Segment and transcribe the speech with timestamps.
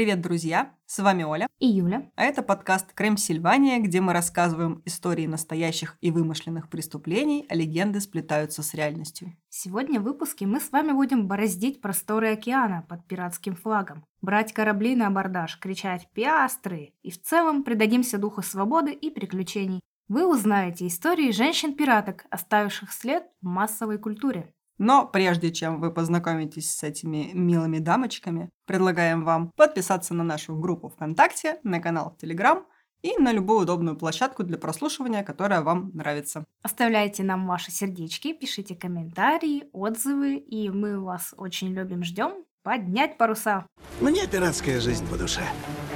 [0.00, 0.74] Привет, друзья!
[0.86, 1.46] С вами Оля.
[1.58, 2.10] И Юля.
[2.16, 8.00] А это подкаст «Крем Сильвания», где мы рассказываем истории настоящих и вымышленных преступлений, а легенды
[8.00, 9.36] сплетаются с реальностью.
[9.50, 14.96] Сегодня в выпуске мы с вами будем бороздить просторы океана под пиратским флагом, брать корабли
[14.96, 19.80] на абордаж, кричать «Пиастры!» и в целом предадимся духу свободы и приключений.
[20.08, 24.54] Вы узнаете истории женщин-пираток, оставивших след в массовой культуре.
[24.80, 30.88] Но прежде чем вы познакомитесь с этими милыми дамочками, предлагаем вам подписаться на нашу группу
[30.88, 32.64] ВКонтакте, на канал в Телеграм
[33.02, 36.46] и на любую удобную площадку для прослушивания, которая вам нравится.
[36.62, 42.32] Оставляйте нам ваши сердечки, пишите комментарии, отзывы, и мы вас очень любим, ждем.
[42.62, 43.66] Поднять паруса!
[44.00, 45.42] Мне пиратская жизнь по душе.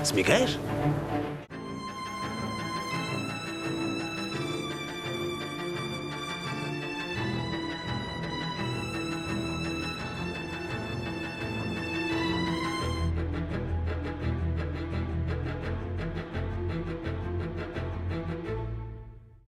[0.03, 0.59] Смекаешь?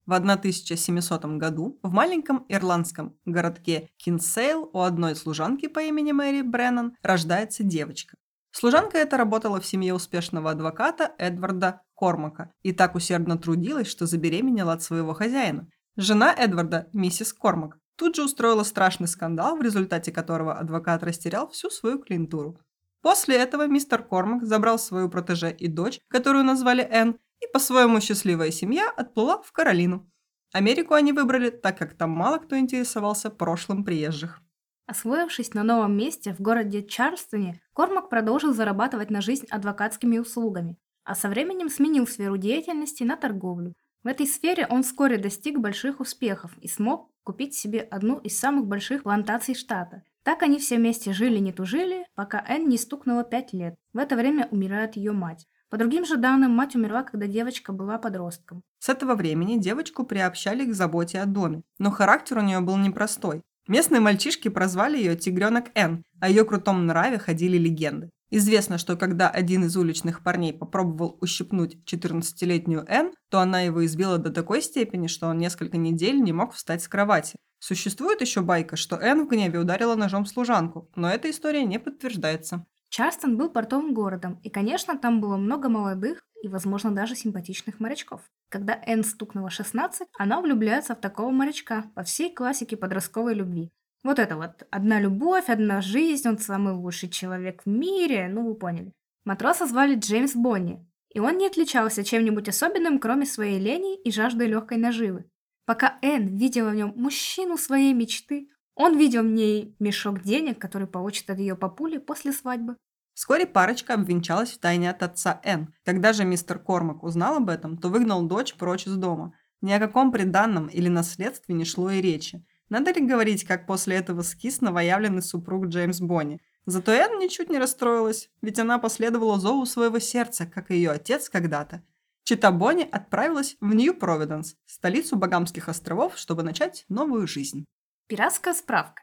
[0.09, 6.97] В 1700 году в маленьком ирландском городке Кинсейл у одной служанки по имени Мэри Бреннан
[7.03, 8.17] рождается девочка.
[8.51, 14.73] Служанка эта работала в семье успешного адвоката Эдварда Кормака и так усердно трудилась, что забеременела
[14.73, 15.69] от своего хозяина.
[15.99, 21.69] Жена Эдварда, миссис Кормак, тут же устроила страшный скандал, в результате которого адвокат растерял всю
[21.69, 22.59] свою клиентуру.
[23.03, 28.51] После этого мистер Кормак забрал свою протеже и дочь, которую назвали Энн, и по-своему счастливая
[28.51, 30.11] семья отплыла в Каролину.
[30.53, 34.41] Америку они выбрали, так как там мало кто интересовался прошлым приезжих.
[34.87, 41.15] Освоившись на новом месте в городе Чарльстоне, Кормак продолжил зарабатывать на жизнь адвокатскими услугами, а
[41.15, 43.75] со временем сменил сферу деятельности на торговлю.
[44.03, 48.67] В этой сфере он вскоре достиг больших успехов и смог купить себе одну из самых
[48.67, 50.03] больших плантаций штата.
[50.23, 53.75] Так они все вместе жили не тужили, пока Энн не стукнуло пять лет.
[53.93, 55.47] В это время умирает ее мать.
[55.71, 58.63] По другим же данным, мать умерла, когда девочка была подростком.
[58.79, 63.43] С этого времени девочку приобщали к заботе о доме, но характер у нее был непростой.
[63.67, 68.09] Местные мальчишки прозвали ее «Тигренок Н», о ее крутом нраве ходили легенды.
[68.31, 74.17] Известно, что когда один из уличных парней попробовал ущипнуть 14-летнюю Н, то она его избила
[74.17, 77.37] до такой степени, что он несколько недель не мог встать с кровати.
[77.59, 82.67] Существует еще байка, что Н в гневе ударила ножом служанку, но эта история не подтверждается.
[82.89, 88.23] Чарстон был портовым городом, и, конечно, там было много молодых и, возможно, даже симпатичных морячков.
[88.49, 93.71] Когда Энн стукнула 16, она влюбляется в такого морячка по всей классике подростковой любви.
[94.05, 94.67] Вот это вот.
[94.71, 98.93] Одна любовь, одна жизнь, он самый лучший человек в мире, ну вы поняли.
[99.25, 104.47] Матроса звали Джеймс Бонни, и он не отличался чем-нибудь особенным, кроме своей лени и жажды
[104.47, 105.25] легкой наживы.
[105.67, 108.49] Пока Энн видела в нем мужчину своей мечты,
[108.79, 112.77] он видел в ней мешок денег, который получит от ее папули после свадьбы.
[113.13, 115.75] Вскоре парочка обвенчалась в тайне от отца Энн.
[115.85, 119.35] Когда же мистер Кормак узнал об этом, то выгнал дочь прочь из дома.
[119.63, 122.47] Ни о каком приданном или наследстве не шло и речи.
[122.69, 126.41] Надо ли говорить, как после этого скис новоявленный супруг Джеймс Бонни?
[126.65, 131.29] Зато Энн ничуть не расстроилась, ведь она последовала зову своего сердца, как и ее отец
[131.29, 131.83] когда-то.
[132.23, 137.65] Чита Бонни отправилась в Нью-Провиденс, столицу Багамских островов, чтобы начать новую жизнь.
[138.09, 139.03] Пиратская справка.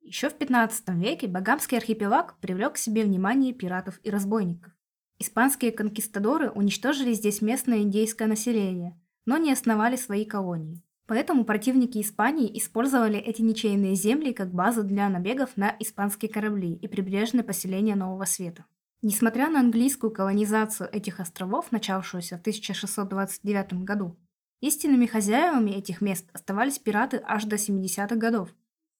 [0.00, 4.72] Еще в 15 веке Багамский архипелаг привлек к себе внимание пиратов и разбойников.
[5.20, 10.82] Испанские конкистадоры уничтожили здесь местное индейское население, но не основали свои колонии.
[11.06, 16.88] Поэтому противники Испании использовали эти ничейные земли как базу для набегов на испанские корабли и
[16.88, 18.64] прибрежные поселения Нового Света.
[19.00, 24.18] Несмотря на английскую колонизацию этих островов, начавшуюся в 1629 году,
[24.60, 28.50] Истинными хозяевами этих мест оставались пираты аж до 70-х годов.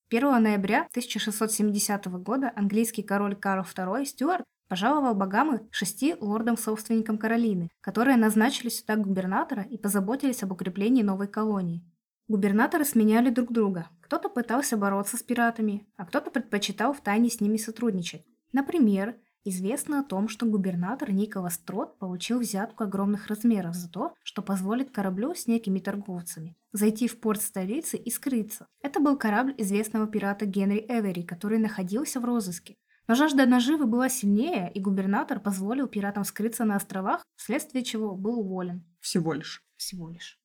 [0.08, 8.16] 1 ноября 1670 года английский король Карл II Стюарт пожаловал Багамы шести лордам-собственникам Каролины, которые
[8.16, 11.84] назначили сюда губернатора и позаботились об укреплении новой колонии.
[12.26, 13.88] Губернаторы сменяли друг друга.
[14.00, 18.24] Кто-то пытался бороться с пиратами, а кто-то предпочитал втайне с ними сотрудничать.
[18.52, 19.14] Например,
[19.44, 24.90] Известно о том, что губернатор Николас Трот получил взятку огромных размеров за то, что позволит
[24.90, 28.66] кораблю с некими торговцами зайти в порт столицы и скрыться.
[28.82, 32.76] Это был корабль известного пирата Генри Эвери, который находился в розыске.
[33.08, 38.40] Но жажда наживы была сильнее, и губернатор позволил пиратам скрыться на островах, вследствие чего был
[38.40, 38.84] уволен.
[39.00, 39.64] Всего лишь.
[39.76, 40.39] Всего лишь.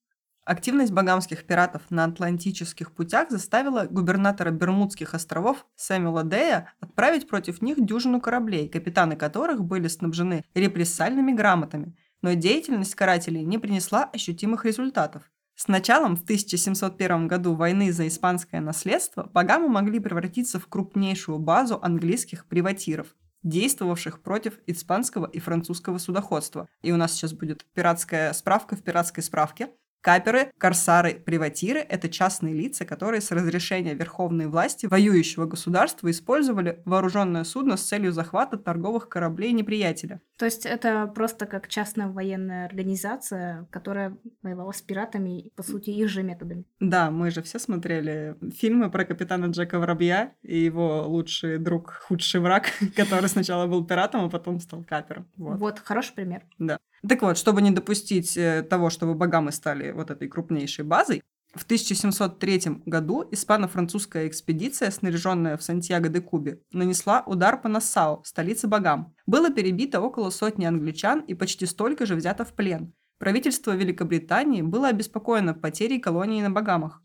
[0.46, 7.84] Активность багамских пиратов на атлантических путях заставила губернатора Бермудских островов Сэмюэла Дея отправить против них
[7.84, 15.24] дюжину кораблей, капитаны которых были снабжены репрессальными грамотами, но деятельность карателей не принесла ощутимых результатов.
[15.56, 21.80] С началом в 1701 году войны за испанское наследство Багамы могли превратиться в крупнейшую базу
[21.82, 26.68] английских приватиров, действовавших против испанского и французского судоходства.
[26.84, 29.70] И у нас сейчас будет пиратская справка в пиратской справке–
[30.06, 37.44] Каперы, корсары, приватиры– это частные лица, которые с разрешения верховной власти воюющего государства использовали вооруженное
[37.44, 40.22] судно с целью захвата торговых кораблей неприятеля.
[40.38, 46.08] То есть это просто как частная военная организация, которая воевала с пиратами, по сути, их
[46.08, 46.66] же методами.
[46.80, 52.42] Да, мы же все смотрели фильмы про капитана Джека Воробья и его лучший друг, худший
[52.42, 52.66] враг,
[52.96, 55.28] который сначала был пиратом, а потом стал капером.
[55.36, 56.44] Вот, вот хороший пример.
[56.60, 56.78] Да.
[57.08, 61.22] Так вот, чтобы не допустить э, того, чтобы Багамы стали вот этой крупнейшей базой,
[61.54, 69.16] в 1703 году испано-французская экспедиция, снаряженная в Сантьяго-де-Кубе, нанесла удар по Нассау, столице Багам.
[69.26, 72.94] Было перебито около сотни англичан и почти столько же взято в плен.
[73.20, 77.02] Правительство Великобритании было обеспокоено потерей колонии на Багамах.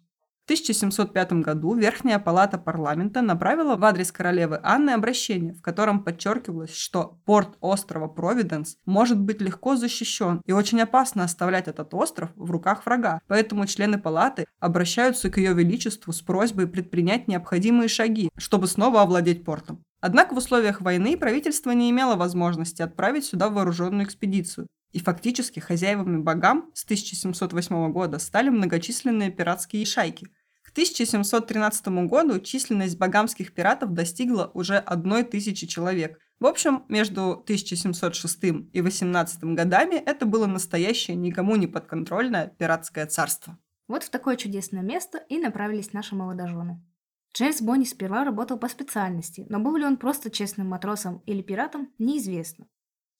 [0.50, 7.20] 1705 году Верхняя палата парламента направила в адрес королевы Анны обращение, в котором подчеркивалось, что
[7.24, 12.84] порт острова Провиденс может быть легко защищен и очень опасно оставлять этот остров в руках
[12.84, 13.20] врага.
[13.28, 19.44] Поэтому члены палаты обращаются к ее величеству с просьбой предпринять необходимые шаги, чтобы снова овладеть
[19.44, 19.84] портом.
[20.00, 24.66] Однако в условиях войны правительство не имело возможности отправить сюда вооруженную экспедицию.
[24.90, 30.26] И фактически хозяевами богам с 1708 года стали многочисленные пиратские шайки–
[30.70, 36.20] к 1713 году численность багамских пиратов достигла уже одной тысячи человек.
[36.38, 38.38] В общем, между 1706
[38.72, 43.58] и 18 годами это было настоящее никому не подконтрольное пиратское царство.
[43.88, 46.80] Вот в такое чудесное место и направились наши молодожены.
[47.34, 51.92] Джеймс Бонни сперва работал по специальности, но был ли он просто честным матросом или пиратом,
[51.98, 52.68] неизвестно.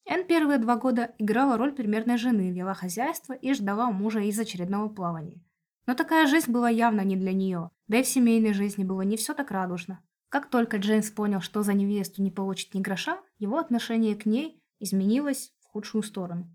[0.07, 4.89] Энн первые два года играла роль примерной жены, вела хозяйство и ждала мужа из очередного
[4.89, 5.43] плавания.
[5.91, 9.17] Но такая жизнь была явно не для нее, да и в семейной жизни было не
[9.17, 10.01] все так радужно.
[10.29, 14.63] Как только Джеймс понял, что за невесту не получит ни гроша, его отношение к ней
[14.79, 16.49] изменилось в худшую сторону.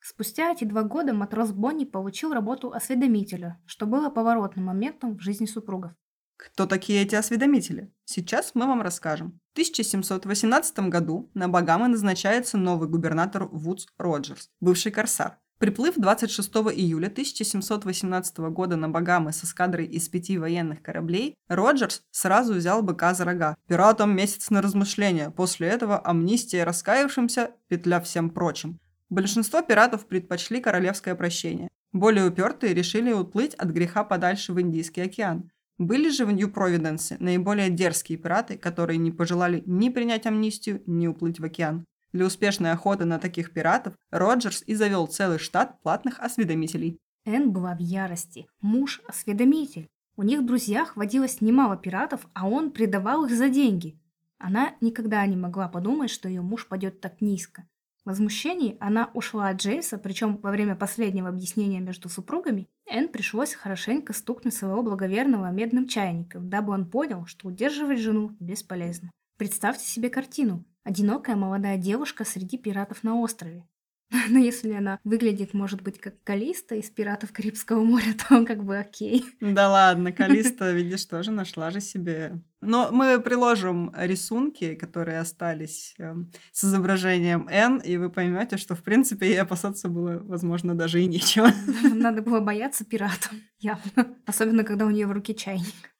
[0.00, 5.46] Спустя эти два года матрос Бонни получил работу осведомителя, что было поворотным моментом в жизни
[5.46, 5.92] супругов.
[6.36, 7.94] Кто такие эти осведомители?
[8.04, 9.38] Сейчас мы вам расскажем.
[9.50, 15.38] В 1718 году на Багамы назначается новый губернатор Вудс Роджерс, бывший корсар.
[15.58, 22.52] Приплыв 26 июля 1718 года на Багамы с эскадрой из пяти военных кораблей, Роджерс сразу
[22.52, 23.56] взял быка за рога.
[23.66, 28.78] Пиратам месяц на размышления, после этого амнистия раскаявшимся, петля всем прочим.
[29.08, 31.68] Большинство пиратов предпочли королевское прощение.
[31.90, 35.50] Более упертые решили уплыть от греха подальше в Индийский океан.
[35.78, 41.40] Были же в Нью-Провиденсе наиболее дерзкие пираты, которые не пожелали ни принять амнистию, ни уплыть
[41.40, 41.86] в океан.
[42.16, 46.98] Для успешной охоты на таких пиратов Роджерс и завел целый штат платных осведомителей.
[47.26, 48.46] Энн была в ярости.
[48.62, 49.86] Муж– осведомитель.
[50.16, 54.00] У них в друзьях водилось немало пиратов, а он предавал их за деньги.
[54.38, 57.68] Она никогда не могла подумать, что ее муж пойдет так низко.
[58.02, 63.52] В возмущении она ушла от Джеймса, причем во время последнего объяснения между супругами Энн пришлось
[63.52, 69.10] хорошенько стукнуть своего благоверного медным чайником, дабы он понял, что удерживать жену бесполезно.
[69.36, 70.64] Представьте себе картину.
[70.82, 73.66] Одинокая молодая девушка среди пиратов на острове.
[74.28, 78.78] Но если она выглядит, может быть, как Калиста из «Пиратов Карибского моря», то как бы
[78.78, 79.24] окей.
[79.40, 82.40] Да ладно, Калиста, видишь, тоже нашла же себе.
[82.60, 86.14] Но мы приложим рисунки, которые остались э,
[86.52, 91.06] с изображением Н, и вы поймете, что, в принципе, ей опасаться было, возможно, даже и
[91.06, 91.50] нечего.
[91.82, 94.16] Надо было бояться пиратов, явно.
[94.24, 95.95] Особенно, когда у нее в руке чайник.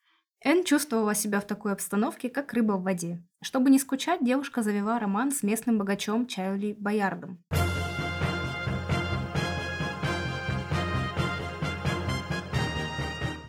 [0.49, 3.21] Энн чувствовала себя в такой обстановке, как рыба в воде.
[3.43, 7.43] Чтобы не скучать, девушка завела роман с местным богачом Чайли Боярдом.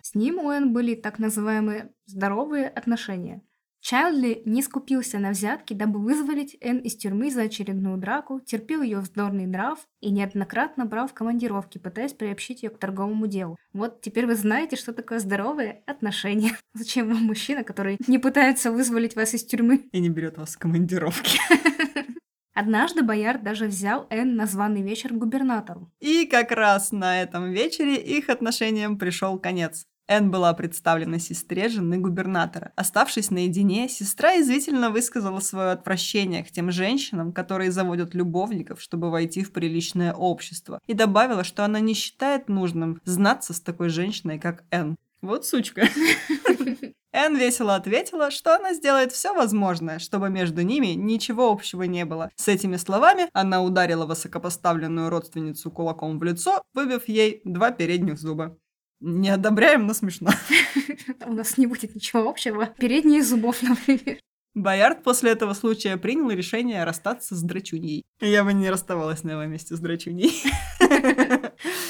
[0.01, 3.43] С ним у Энн были так называемые «здоровые отношения».
[3.89, 8.99] Чайлдли не скупился на взятки, дабы вызволить Энн из тюрьмы за очередную драку, терпел ее
[8.99, 13.55] вздорный нрав и неоднократно брал в командировки, пытаясь приобщить ее к торговому делу.
[13.71, 16.57] Вот теперь вы знаете, что такое здоровые отношения.
[16.73, 19.87] Зачем вам мужчина, который не пытается вызволить вас из тюрьмы?
[19.93, 21.39] И не берет вас в командировки.
[22.53, 25.89] Однажды Боярд даже взял Энн на званый вечер к губернатору.
[26.01, 29.85] И как раз на этом вечере их отношениям пришел конец.
[30.07, 32.71] Энн была представлена сестре жены губернатора.
[32.75, 39.43] Оставшись наедине, сестра извительно высказала свое отвращение к тем женщинам, которые заводят любовников, чтобы войти
[39.43, 44.63] в приличное общество, и добавила, что она не считает нужным знаться с такой женщиной, как
[44.71, 44.95] Энн.
[45.21, 45.89] Вот сучка.
[47.11, 52.31] Энн весело ответила, что она сделает все возможное, чтобы между ними ничего общего не было.
[52.35, 58.57] С этими словами она ударила высокопоставленную родственницу кулаком в лицо, выбив ей два передних зуба.
[58.99, 60.31] Не одобряем, но смешно.
[61.25, 62.73] У нас не будет ничего общего.
[62.77, 64.19] Передние зубов, например.
[64.57, 68.03] Боярд после этого случая принял решение расстаться с драчуньей.
[68.19, 70.31] Я бы не расставалась на его месте с драчуньей.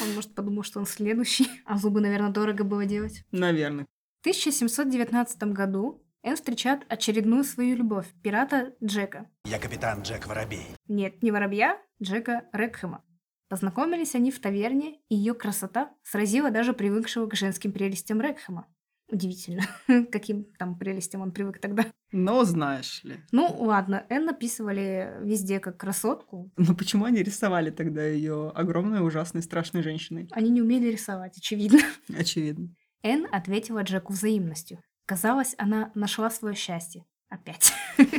[0.02, 3.24] Он, может, подумал, что он следующий, а зубы, наверное, дорого было делать.
[3.32, 3.86] Наверное.
[4.18, 9.30] В 1719 году Энн встречает очередную свою любовь, пирата Джека.
[9.44, 10.66] Я капитан Джек Воробей.
[10.88, 13.02] Нет, не воробья, Джека Рекхэма.
[13.48, 18.66] Познакомились они в таверне, и ее красота сразила даже привыкшего к женским прелестям Рекхэма.
[19.10, 19.62] Удивительно,
[20.12, 21.86] каким там прелестям он привык тогда.
[22.12, 23.20] Но знаешь ли.
[23.32, 26.52] Ну, ладно, Энн написывали везде как красотку.
[26.58, 30.28] Но почему они рисовали тогда ее огромной, ужасной, страшной женщиной?
[30.32, 31.80] Они не умели рисовать, очевидно.
[32.18, 32.68] Очевидно.
[33.02, 34.82] Энн ответила Джеку взаимностью.
[35.06, 37.06] Казалось, она нашла свое счастье.
[37.30, 37.72] Опять.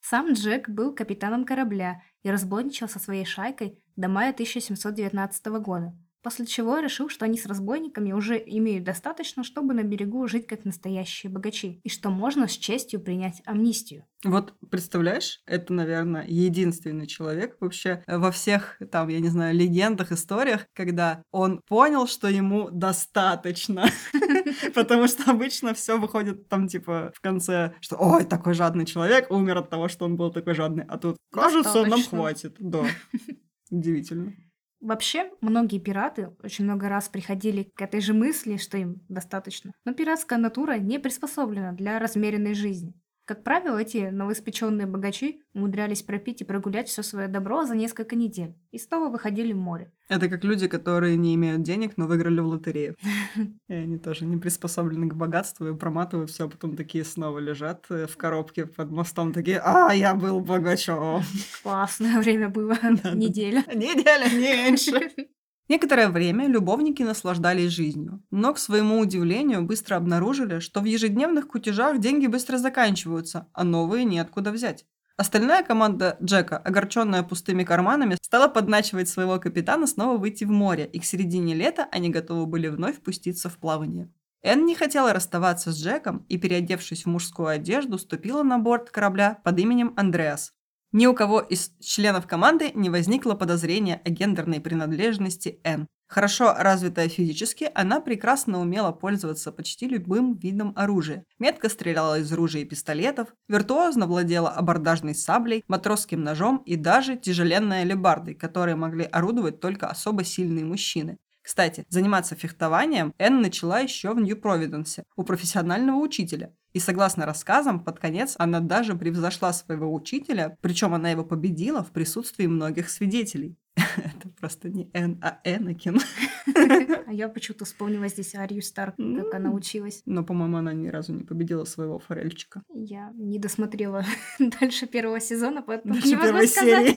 [0.00, 5.94] Сам Джек был капитаном корабля и разбойничал со своей шайкой до мая 1719 года,
[6.26, 10.64] после чего решил, что они с разбойниками уже имеют достаточно, чтобы на берегу жить как
[10.64, 14.04] настоящие богачи, и что можно с честью принять амнистию.
[14.24, 20.66] Вот представляешь, это, наверное, единственный человек вообще во всех, там, я не знаю, легендах, историях,
[20.74, 23.84] когда он понял, что ему достаточно.
[24.74, 29.58] Потому что обычно все выходит там, типа, в конце, что ой, такой жадный человек умер
[29.58, 30.86] от того, что он был такой жадный.
[30.88, 32.56] А тут, кажется, нам хватит.
[32.58, 32.82] Да.
[33.70, 34.34] Удивительно.
[34.80, 39.72] Вообще, многие пираты очень много раз приходили к этой же мысли, что им достаточно.
[39.84, 42.94] Но пиратская натура не приспособлена для размеренной жизни.
[43.26, 48.54] Как правило, эти новоиспеченные богачи умудрялись пропить и прогулять все свое добро за несколько недель
[48.70, 49.90] и снова выходили в море.
[50.08, 52.94] Это как люди, которые не имеют денег, но выиграли в лотерею.
[53.68, 57.86] И они тоже не приспособлены к богатству и проматывают все, а потом такие снова лежат
[57.90, 61.22] э, в коробке под мостом, такие, а, я был богачом.
[61.64, 62.78] Классное время было,
[63.14, 63.64] неделя.
[63.74, 65.26] Неделя меньше.
[65.68, 71.98] Некоторое время любовники наслаждались жизнью, но, к своему удивлению, быстро обнаружили, что в ежедневных кутежах
[71.98, 74.86] деньги быстро заканчиваются, а новые неоткуда взять.
[75.16, 81.00] Остальная команда Джека, огорченная пустыми карманами, стала подначивать своего капитана снова выйти в море, и
[81.00, 84.12] к середине лета они готовы были вновь пуститься в плавание.
[84.42, 89.40] Энн не хотела расставаться с Джеком и, переодевшись в мужскую одежду, ступила на борт корабля
[89.42, 90.52] под именем Андреас.
[90.96, 95.88] Ни у кого из членов команды не возникло подозрения о гендерной принадлежности Энн.
[96.08, 101.24] Хорошо развитая физически, она прекрасно умела пользоваться почти любым видом оружия.
[101.38, 107.82] Метко стреляла из ружей и пистолетов, виртуозно владела абордажной саблей, матросским ножом и даже тяжеленной
[107.82, 111.18] алебардой, которые могли орудовать только особо сильные мужчины.
[111.46, 116.52] Кстати, заниматься фехтованием Энн начала еще в Нью-Провиденсе у профессионального учителя.
[116.72, 121.92] И согласно рассказам, под конец она даже превзошла своего учителя, причем она его победила в
[121.92, 123.56] присутствии многих свидетелей.
[123.76, 126.00] Это просто не Энн, а Энакин.
[127.06, 130.02] А я почему-то вспомнила здесь Арию Старк, как она училась.
[130.04, 132.62] Но, по-моему, она ни разу не победила своего форельчика.
[132.74, 134.04] Я не досмотрела
[134.40, 136.54] дальше первого сезона, поэтому Дальше не могу сказать.
[136.56, 136.96] серии.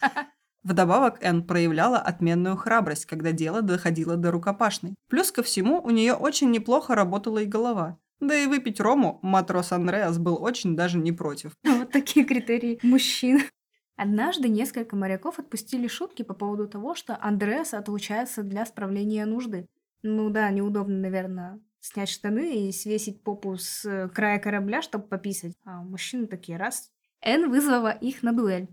[0.64, 4.96] Вдобавок, Энн проявляла отменную храбрость, когда дело доходило до рукопашной.
[5.08, 7.98] Плюс ко всему, у нее очень неплохо работала и голова.
[8.20, 11.54] Да и выпить рому матрос Андреас был очень даже не против.
[11.64, 13.42] Вот такие критерии мужчин.
[13.96, 19.68] Однажды несколько моряков отпустили шутки по поводу того, что Андреас отлучается для справления нужды.
[20.04, 25.54] Ну да, неудобно, наверное, снять штаны и свесить попу с э, края корабля, чтобы пописать.
[25.66, 26.92] А мужчины такие раз.
[27.22, 28.70] Энн вызвала их на дуэль.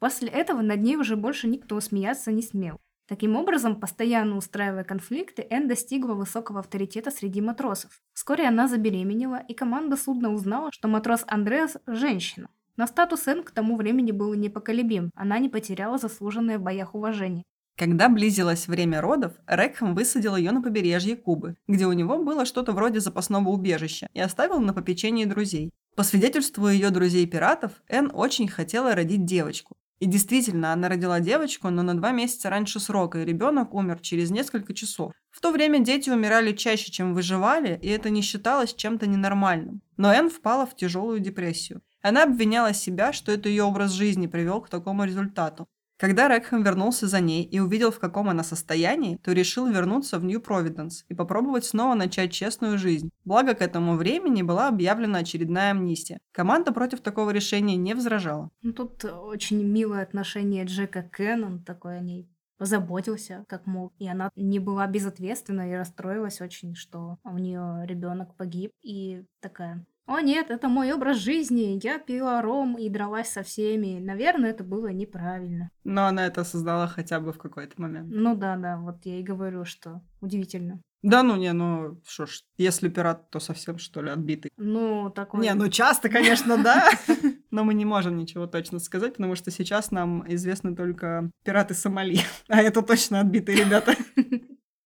[0.00, 2.80] После этого над ней уже больше никто смеяться не смел.
[3.06, 8.00] Таким образом, постоянно устраивая конфликты, Энн достигла высокого авторитета среди матросов.
[8.14, 12.48] Вскоре она забеременела, и команда судна узнала, что матрос Андреас– женщина.
[12.76, 17.42] Но статус Энн к тому времени был непоколебим, она не потеряла заслуженное в боях уважение.
[17.76, 22.72] Когда близилось время родов, Рекхэм высадил ее на побережье Кубы, где у него было что-то
[22.72, 25.70] вроде запасного убежища, и оставил на попечении друзей.
[25.96, 29.76] По свидетельству ее друзей-пиратов, Энн очень хотела родить девочку.
[30.00, 34.30] И действительно, она родила девочку, но на два месяца раньше срока, и ребенок умер через
[34.30, 35.12] несколько часов.
[35.30, 39.82] В то время дети умирали чаще, чем выживали, и это не считалось чем-то ненормальным.
[39.98, 41.82] Но Энн впала в тяжелую депрессию.
[42.00, 45.68] Она обвиняла себя, что это ее образ жизни привел к такому результату.
[46.00, 50.24] Когда Рекхэм вернулся за ней и увидел, в каком она состоянии, то решил вернуться в
[50.24, 53.10] Нью-Провиденс и попробовать снова начать честную жизнь.
[53.26, 56.18] Благо, к этому времени была объявлена очередная амнистия.
[56.32, 58.48] Команда против такого решения не возражала.
[58.62, 63.92] Ну, тут очень милое отношение Джека Кеннон такой о ней позаботился как мог.
[63.98, 68.72] И она не была безответственна и расстроилась очень, что у нее ребенок погиб.
[68.82, 71.78] И такая, о нет, это мой образ жизни.
[71.80, 74.00] Я пила ром и дралась со всеми.
[74.00, 75.70] Наверное, это было неправильно.
[75.84, 78.08] Но она это создала хотя бы в какой-то момент.
[78.10, 80.82] Ну да, да, вот я и говорю, что удивительно.
[81.02, 84.50] Да ну не, ну что ж, если пират, то совсем что ли отбитый.
[84.56, 85.42] Ну, такой...
[85.42, 86.90] Не, ну часто, конечно, да.
[87.52, 92.18] Но мы не можем ничего точно сказать, потому что сейчас нам известны только пираты Сомали.
[92.48, 93.94] А это точно отбитые ребята.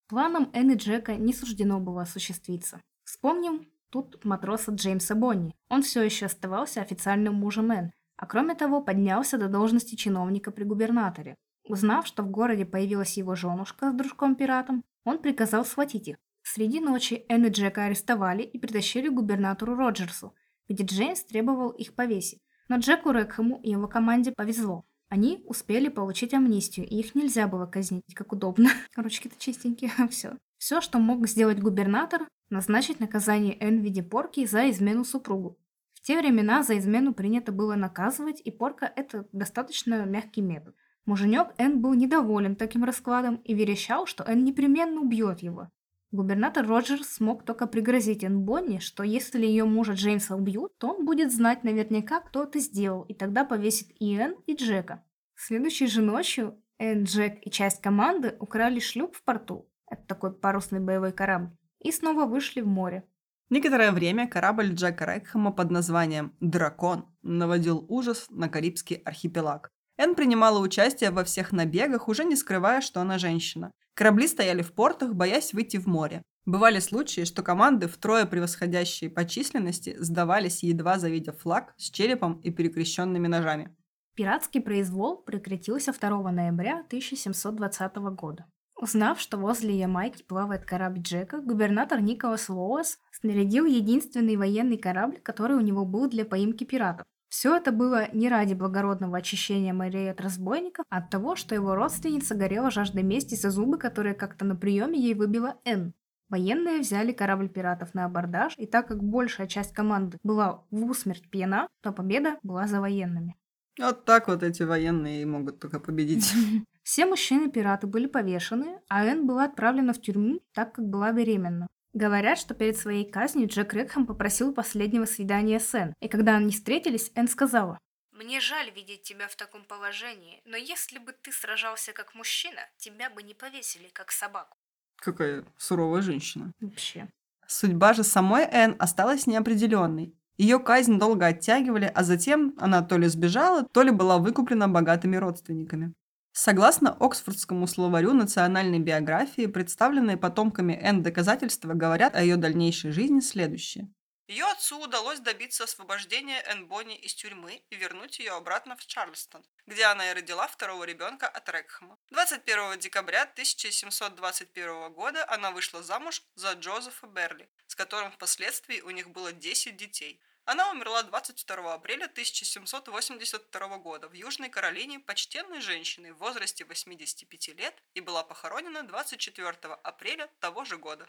[0.09, 2.83] Планам Энн и Джека не суждено было осуществиться.
[3.05, 3.67] Вспомним
[4.03, 5.55] тут матроса Джеймса Бонни.
[5.69, 10.65] Он все еще оставался официальным мужем Энн, а кроме того поднялся до должности чиновника при
[10.65, 11.37] губернаторе.
[11.65, 16.17] Узнав, что в городе появилась его женушка с дружком-пиратом, он приказал схватить их.
[16.43, 20.35] Среди ночи Энн и Джека арестовали и притащили к губернатору Роджерсу,
[20.69, 22.43] где Джеймс требовал их повесить.
[22.69, 24.85] Но Джеку Рекхэму и его команде повезло.
[25.09, 28.71] Они успели получить амнистию, и их нельзя было казнить, как удобно.
[28.97, 30.37] Ручки-то чистенькие, все.
[30.59, 35.59] Все, что мог сделать губернатор, назначить наказание Н в виде порки за измену супругу.
[35.95, 40.75] В те времена за измену принято было наказывать, и порка– это достаточно мягкий метод.
[41.07, 45.71] Муженек Н был недоволен таким раскладом и верещал, что Н непременно убьет его.
[46.15, 51.05] Губернатор Роджерс смог только пригрозить Энн Бонни, что если ее мужа Джеймса убьют, то он
[51.05, 55.03] будет знать наверняка, кто это сделал, и тогда повесит и Энн, и Джека.
[55.35, 60.79] Следующей же ночью Энн, Джек и часть команды украли шлюп в порту, это такой парусный
[60.79, 61.51] боевой корабль,
[61.85, 63.05] и снова вышли в море.
[63.51, 69.71] Некоторое время корабль Джека Рекхэма под названием «Дракон» наводил ужас на Карибский архипелаг.
[69.97, 73.71] Энн принимала участие во всех набегах, уже не скрывая, что она женщина.
[73.95, 76.23] Корабли стояли в портах, боясь выйти в море.
[76.47, 82.51] Бывали случаи, что команды, втрое превосходящие по численности, сдавались, едва завидев флаг с черепом и
[82.51, 83.75] перекрещенными ножами.
[84.15, 88.47] Пиратский произвол прекратился 2 ноября 1720 года.
[88.85, 95.57] Узнав, что возле Ямайки плавает корабль Джека, губернатор Николас Лоуэс снарядил единственный военный корабль, который
[95.57, 97.07] у него был для поимки пиратов.
[97.31, 101.75] Все это было не ради благородного очищения морей от разбойников, а от того, что его
[101.75, 105.95] родственница горела жаждой мести за зубы, которые как-то на приеме ей выбила Н.
[106.29, 111.31] Военные взяли корабль пиратов на абордаж, и так как большая часть команды была в усмерть
[111.31, 113.35] пьяна, то победа была за военными.
[113.79, 116.35] Вот так вот эти военные могут только победить.
[116.85, 121.67] Все мужчины-пираты были повешены, а Энн была отправлена в тюрьму, так как была беременна.
[121.95, 126.53] Говорят, что перед своей казнью Джек Рекхэм попросил последнего свидания с Энн, и когда они
[126.53, 127.79] встретились, Энн сказала,
[128.13, 133.09] «Мне жаль видеть тебя в таком положении, но если бы ты сражался как мужчина, тебя
[133.09, 134.55] бы не повесили как собаку».
[134.97, 136.53] Какая суровая женщина.
[136.61, 137.09] Вообще.
[137.47, 140.15] Судьба же самой Энн осталась неопределенной.
[140.37, 145.17] Ее казнь долго оттягивали, а затем она то ли сбежала, то ли была выкуплена богатыми
[145.17, 145.95] родственниками.
[146.37, 153.89] Согласно Оксфордскому словарю национальной биографии, представленные потомками Энн доказательства говорят о ее дальнейшей жизни следующее.
[154.27, 159.45] Ее отцу удалось добиться освобождения Энн Бонни из тюрьмы и вернуть ее обратно в Чарльстон,
[159.67, 161.99] где она и родила второго ребенка от Рекхэма.
[162.11, 169.11] 21 декабря 1721 года она вышла замуж за Джозефа Берли, с которым впоследствии у них
[169.11, 176.19] было 10 детей– она умерла 22 апреля 1782 года в Южной Каролине почтенной женщиной в
[176.19, 179.51] возрасте 85 лет и была похоронена 24
[179.83, 181.07] апреля того же года.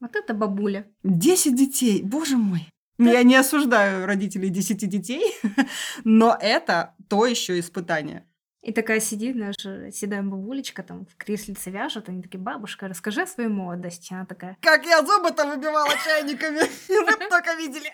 [0.00, 0.92] Вот это бабуля.
[1.02, 2.68] Десять детей, боже мой.
[2.98, 3.10] Да.
[3.10, 5.34] Я не осуждаю родителей десяти детей,
[6.04, 8.28] но это то еще испытание.
[8.64, 13.26] И такая сидит наша седая бабулечка там в креслице вяжет, они такие, бабушка, расскажи о
[13.26, 14.14] своей молодости.
[14.14, 17.92] Она такая, как я зубы-то выбивала чайниками, вы только видели.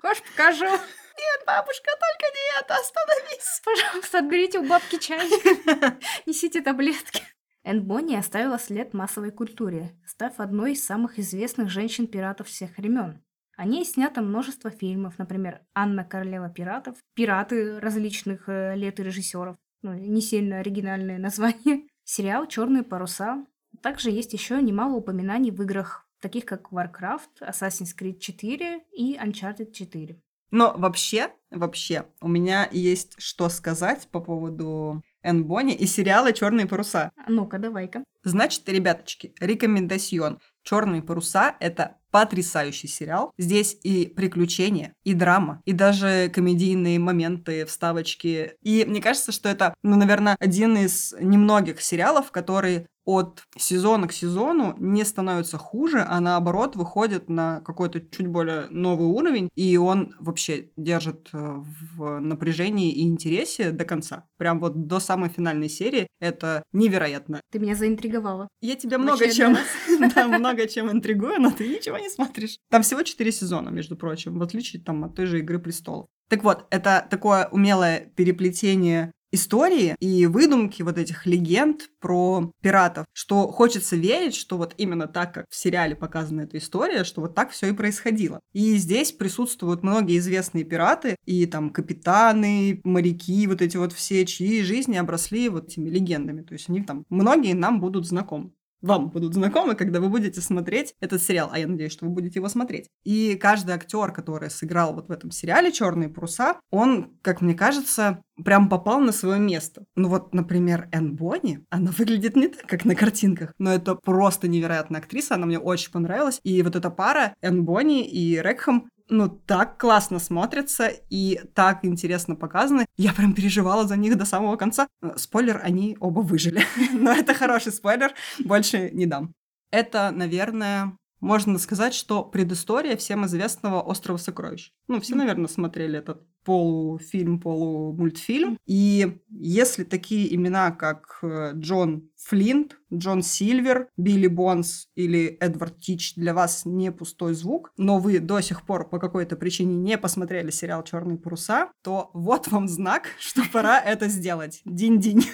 [0.00, 0.64] Хочешь, покажу?
[1.18, 3.62] Нет, бабушка, только не это, остановись.
[3.64, 7.22] Пожалуйста, отберите у бабки чайник, несите таблетки.
[7.62, 13.22] Энн Бонни оставила след массовой культуре, став одной из самых известных женщин-пиратов всех времен.
[13.56, 19.56] О ней снято множество фильмов, например, «Анна Королева пиратов», «Пираты» различных э, лет и режиссеров,
[19.86, 21.86] ну, не сильно оригинальное название.
[22.04, 23.46] сериал «Черные паруса».
[23.82, 29.70] Также есть еще немало упоминаний в играх, таких как Warcraft, Assassin's Creed 4 и Uncharted
[29.70, 30.20] 4.
[30.50, 36.66] Но вообще, вообще, у меня есть что сказать по поводу Энн Бонни и сериала «Черные
[36.66, 37.12] паруса».
[37.16, 38.02] А Ну-ка, давай-ка.
[38.24, 40.40] Значит, ребяточки, рекомендацион.
[40.62, 43.32] «Черные паруса»— это потрясающий сериал.
[43.38, 48.52] Здесь и приключения, и драма, и даже комедийные моменты, вставочки.
[48.62, 54.12] И мне кажется, что это, ну, наверное, один из немногих сериалов, который от сезона к
[54.12, 60.14] сезону не становится хуже, а наоборот выходит на какой-то чуть более новый уровень, и он
[60.18, 61.62] вообще держит э,
[61.96, 64.24] в напряжении и интересе до конца.
[64.38, 66.08] Прям вот до самой финальной серии.
[66.18, 67.40] Это невероятно.
[67.52, 68.48] Ты меня заинтриговала.
[68.60, 69.56] Я тебя много чем,
[70.14, 72.58] да, много чем интригую, но ты ничего не смотришь.
[72.70, 76.06] Там всего четыре сезона, между прочим, в отличие там от той же «Игры престолов».
[76.28, 83.48] Так вот, это такое умелое переплетение истории и выдумки вот этих легенд про пиратов, что
[83.48, 87.50] хочется верить, что вот именно так, как в сериале показана эта история, что вот так
[87.50, 88.40] все и происходило.
[88.52, 94.62] И здесь присутствуют многие известные пираты, и там капитаны, моряки, вот эти вот все, чьи
[94.62, 96.42] жизни обросли вот этими легендами.
[96.42, 100.94] То есть они там, многие нам будут знакомы вам будут знакомы, когда вы будете смотреть
[101.00, 102.88] этот сериал, а я надеюсь, что вы будете его смотреть.
[103.04, 108.22] И каждый актер, который сыграл вот в этом сериале «Черные паруса», он, как мне кажется,
[108.44, 109.84] прям попал на свое место.
[109.94, 114.48] Ну вот, например, Энн Бонни, она выглядит не так, как на картинках, но это просто
[114.48, 116.40] невероятная актриса, она мне очень понравилась.
[116.42, 122.34] И вот эта пара Энн Бонни и Рекхэм ну, так классно смотрятся и так интересно
[122.34, 122.86] показаны.
[122.96, 124.88] Я прям переживала за них до самого конца.
[125.02, 126.62] Э, Спойлер, они оба выжили.
[126.92, 129.32] Но это хороший спойлер, больше не дам.
[129.70, 134.72] Это, наверное, можно сказать, что предыстория всем известного «Острова сокровищ».
[134.88, 138.58] Ну, все, наверное, смотрели этот полуфильм, полумультфильм.
[138.66, 146.14] И если такие имена, как э, Джон Флинт, Джон Сильвер, Билли Бонс или Эдвард Тич
[146.16, 150.50] для вас не пустой звук, но вы до сих пор по какой-то причине не посмотрели
[150.50, 154.60] сериал «Черные паруса», то вот вам знак, что пора это сделать.
[154.64, 155.24] Динь-динь.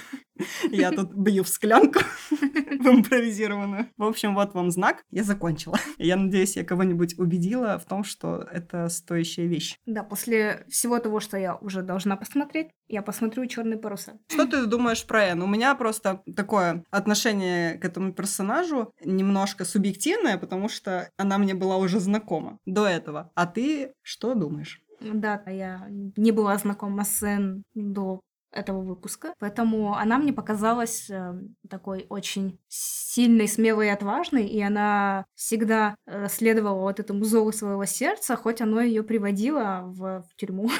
[0.70, 2.00] Я тут бью в склянку
[2.30, 3.88] в импровизированную.
[3.96, 5.04] В общем, вот вам знак.
[5.10, 5.78] Я закончила.
[5.98, 9.76] Я надеюсь, я кого-нибудь убедила в том, что это стоящая вещь.
[9.86, 14.18] Да, после всего того, что я уже должна посмотреть, я посмотрю «Черные паруса».
[14.28, 15.42] Что ты думаешь про Энн?
[15.42, 21.76] У меня просто такое отношение к этому персонажу немножко субъективное, потому что она мне была
[21.76, 23.30] уже знакома до этого.
[23.34, 24.82] А ты что думаешь?
[25.00, 28.20] Да, я не была знакома с Энн до
[28.52, 31.34] этого выпуска, поэтому она мне показалась э,
[31.68, 37.84] такой очень сильной, смелой и отважной, и она всегда э, следовала вот этому зову своего
[37.86, 40.70] сердца, хоть оно ее приводило в, в тюрьму.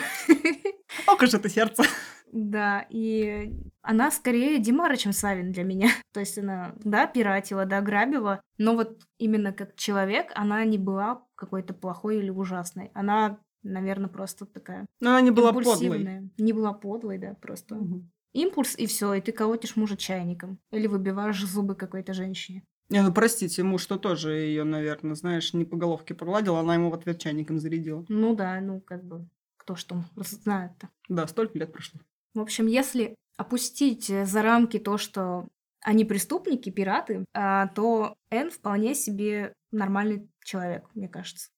[1.07, 1.85] Ох уж это сердце.
[2.33, 5.91] Да, и она скорее Димара, чем Савин для меня.
[6.13, 11.25] То есть она, да, пиратила, да, грабила, но вот именно как человек она не была
[11.35, 12.91] какой-то плохой или ужасной.
[12.95, 16.31] Она, наверное, просто такая Но она не была подлой.
[16.39, 17.75] Не была подлой, да, просто.
[17.75, 18.11] Мгм.
[18.33, 20.59] Импульс и все, и ты колотишь мужа чайником.
[20.71, 22.65] Или выбиваешь зубы какой-то женщине.
[22.89, 26.91] Не, ну простите, муж что тоже ее, наверное, знаешь, не по головке погладил, она ему
[26.91, 28.05] в ответ чайником зарядила.
[28.09, 30.89] Ну да, ну как бы, кто там знает-то.
[31.09, 32.01] Да, столько лет прошло.
[32.35, 35.49] В общем, если опустить э, за рамки то, что
[35.83, 41.49] они преступники, пираты, а, то Энн вполне себе нормальный человек, мне кажется.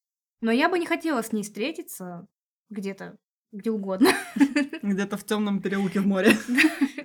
[0.40, 2.26] Но я бы не хотела с ней встретиться
[2.70, 3.16] где-то,
[3.52, 4.10] где угодно.
[4.82, 6.36] Где-то в темном переулке в море.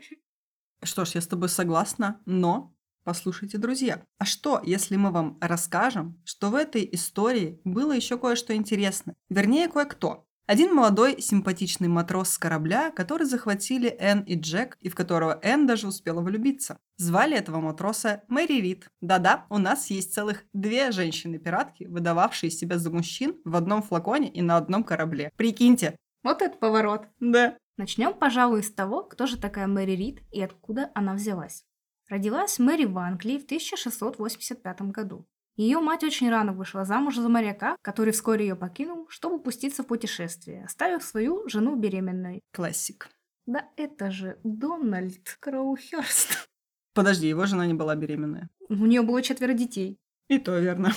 [0.84, 6.22] Что ж, я с тобой согласна, но послушайте, друзья, а что, если мы вам расскажем,
[6.24, 9.16] что в этой истории было еще кое-что интересное?
[9.30, 10.26] Вернее, кое-кто.
[10.50, 15.68] Один молодой симпатичный матрос с корабля, который захватили Энн и Джек, и в которого Энн
[15.68, 16.80] даже успела влюбиться.
[16.98, 18.88] Звали этого матроса Мэри Рид.
[19.00, 24.42] Да-да, у нас есть целых две женщины-пиратки, выдававшие себя за мужчин в одном флаконе и
[24.42, 25.32] на одном корабле.
[25.36, 25.96] Прикиньте.
[26.24, 27.04] Вот это поворот.
[27.20, 27.56] Да.
[27.78, 31.64] Начнем, пожалуй, с того, кто же такая Мэри Рид и откуда она взялась.
[32.10, 35.28] Родилась Мэри в Англии в 1685 году.
[35.60, 39.88] Ее мать очень рано вышла замуж за моряка, который вскоре ее покинул, чтобы пуститься в
[39.88, 42.40] путешествие, оставив свою жену беременной.
[42.54, 43.10] Классик.
[43.46, 46.48] Да это же Дональд Кроухерст.
[46.94, 48.50] Подожди, его жена не была беременная.
[48.70, 49.98] У нее было четверо детей.
[50.30, 50.94] И то верно.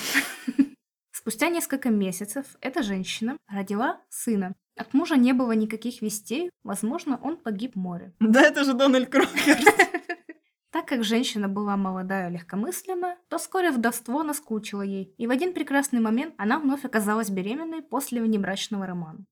[1.11, 4.53] Спустя несколько месяцев эта женщина родила сына.
[4.77, 8.13] От мужа не было никаких вестей, возможно, он погиб в море.
[8.21, 9.65] Да это же Дональд Крокерс.
[10.73, 15.53] Так как женщина была молодая и легкомысленна, то вскоре вдовство наскучило ей, и в один
[15.53, 19.23] прекрасный момент она вновь оказалась беременной после внебрачного романа.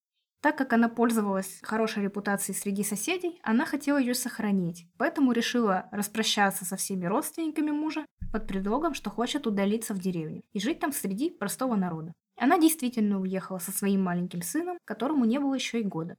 [0.43, 6.63] Так как она пользовалась хорошей репутацией среди соседей, она хотела ее сохранить, поэтому решила распрощаться
[6.63, 11.31] со всеми родственниками мужа под предлогом, что хочет удалиться в деревню и жить там среди
[11.31, 12.13] простого народа.
[12.37, 16.17] Она действительно уехала со своим маленьким сыном, которому не было еще и года.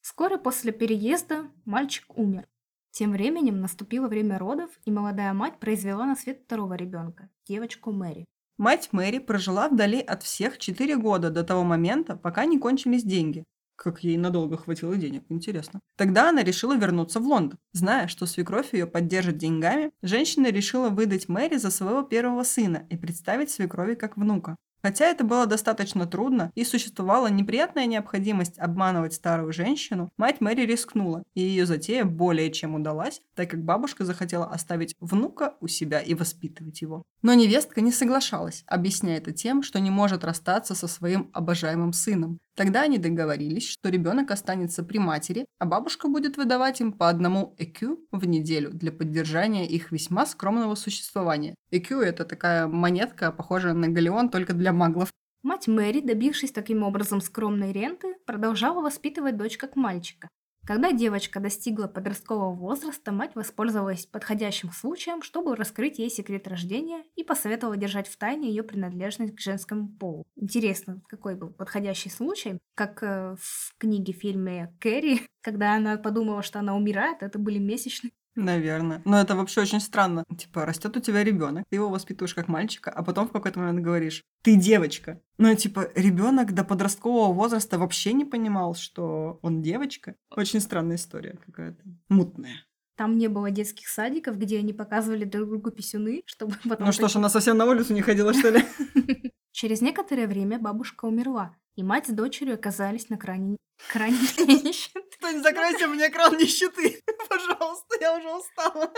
[0.00, 2.46] Вскоре после переезда мальчик умер.
[2.90, 8.24] Тем временем наступило время родов, и молодая мать произвела на свет второго ребенка, девочку Мэри.
[8.58, 13.44] Мать Мэри прожила вдали от всех 4 года до того момента, пока не кончились деньги.
[13.76, 15.80] Как ей надолго хватило денег, интересно.
[15.96, 17.58] Тогда она решила вернуться в Лондон.
[17.72, 22.98] Зная, что свекровь ее поддержит деньгами, женщина решила выдать Мэри за своего первого сына и
[22.98, 24.56] представить свекрови как внука.
[24.82, 31.22] Хотя это было достаточно трудно и существовала неприятная необходимость обманывать старую женщину, мать Мэри рискнула,
[31.34, 36.14] и ее затея более чем удалась, так как бабушка захотела оставить внука у себя и
[36.14, 37.02] воспитывать его.
[37.22, 42.38] Но невестка не соглашалась, объясняя это тем, что не может расстаться со своим обожаемым сыном.
[42.60, 47.54] Тогда они договорились, что ребенок останется при матери, а бабушка будет выдавать им по одному
[47.56, 51.54] ЭКЮ в неделю для поддержания их весьма скромного существования.
[51.70, 55.10] ЭКЮ– это такая монетка, похожая на галеон, только для маглов.
[55.42, 60.28] Мать Мэри, добившись таким образом скромной ренты, продолжала воспитывать дочь как мальчика.
[60.66, 67.24] Когда девочка достигла подросткового возраста, мать воспользовалась подходящим случаем, чтобы раскрыть ей секрет рождения и
[67.24, 70.26] посоветовала держать в тайне ее принадлежность к женскому полу.
[70.36, 72.58] Интересно, какой был подходящий случай?
[72.74, 78.12] Как э, в книге фильме «Кэрри», когда она подумала, что она умирает, это были месячные.
[78.36, 79.02] Наверное.
[79.04, 80.24] Но это вообще очень странно.
[80.36, 83.80] Типа, растет у тебя ребенок, ты его воспитываешь как мальчика, а потом в какой-то момент
[83.80, 85.20] говоришь, ты девочка.
[85.38, 90.14] Ну, типа, ребенок до подросткового возраста вообще не понимал, что он девочка.
[90.30, 91.82] Очень странная история какая-то.
[92.08, 92.64] Мутная.
[92.96, 96.86] Там не было детских садиков, где они показывали друг другу писюны, чтобы потом...
[96.86, 98.62] Ну что ж, она совсем на улицу не ходила, что ли?
[99.52, 103.56] Через некоторое время бабушка умерла, и мать с дочерью оказались на крайне...
[103.90, 105.00] крайне нищеты.
[105.16, 108.92] Кто-нибудь закройте мне экран нищеты, пожалуйста, я уже устала.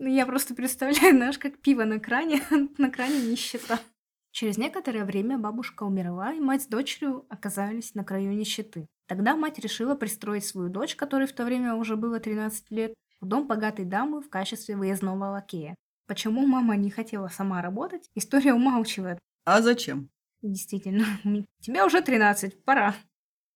[0.00, 2.42] Ну, я просто представляю, знаешь, как пиво на кране,
[2.78, 3.78] на кране нищета.
[4.32, 8.88] Через некоторое время бабушка умерла, и мать с дочерью оказались на краю нищеты.
[9.06, 13.26] Тогда мать решила пристроить свою дочь, которой в то время уже было 13 лет, в
[13.26, 15.76] дом богатой дамы в качестве выездного лакея.
[16.08, 19.20] Почему мама не хотела сама работать, история умалчивает.
[19.44, 20.10] А зачем?
[20.42, 21.04] Действительно,
[21.60, 22.94] тебе уже 13, пора.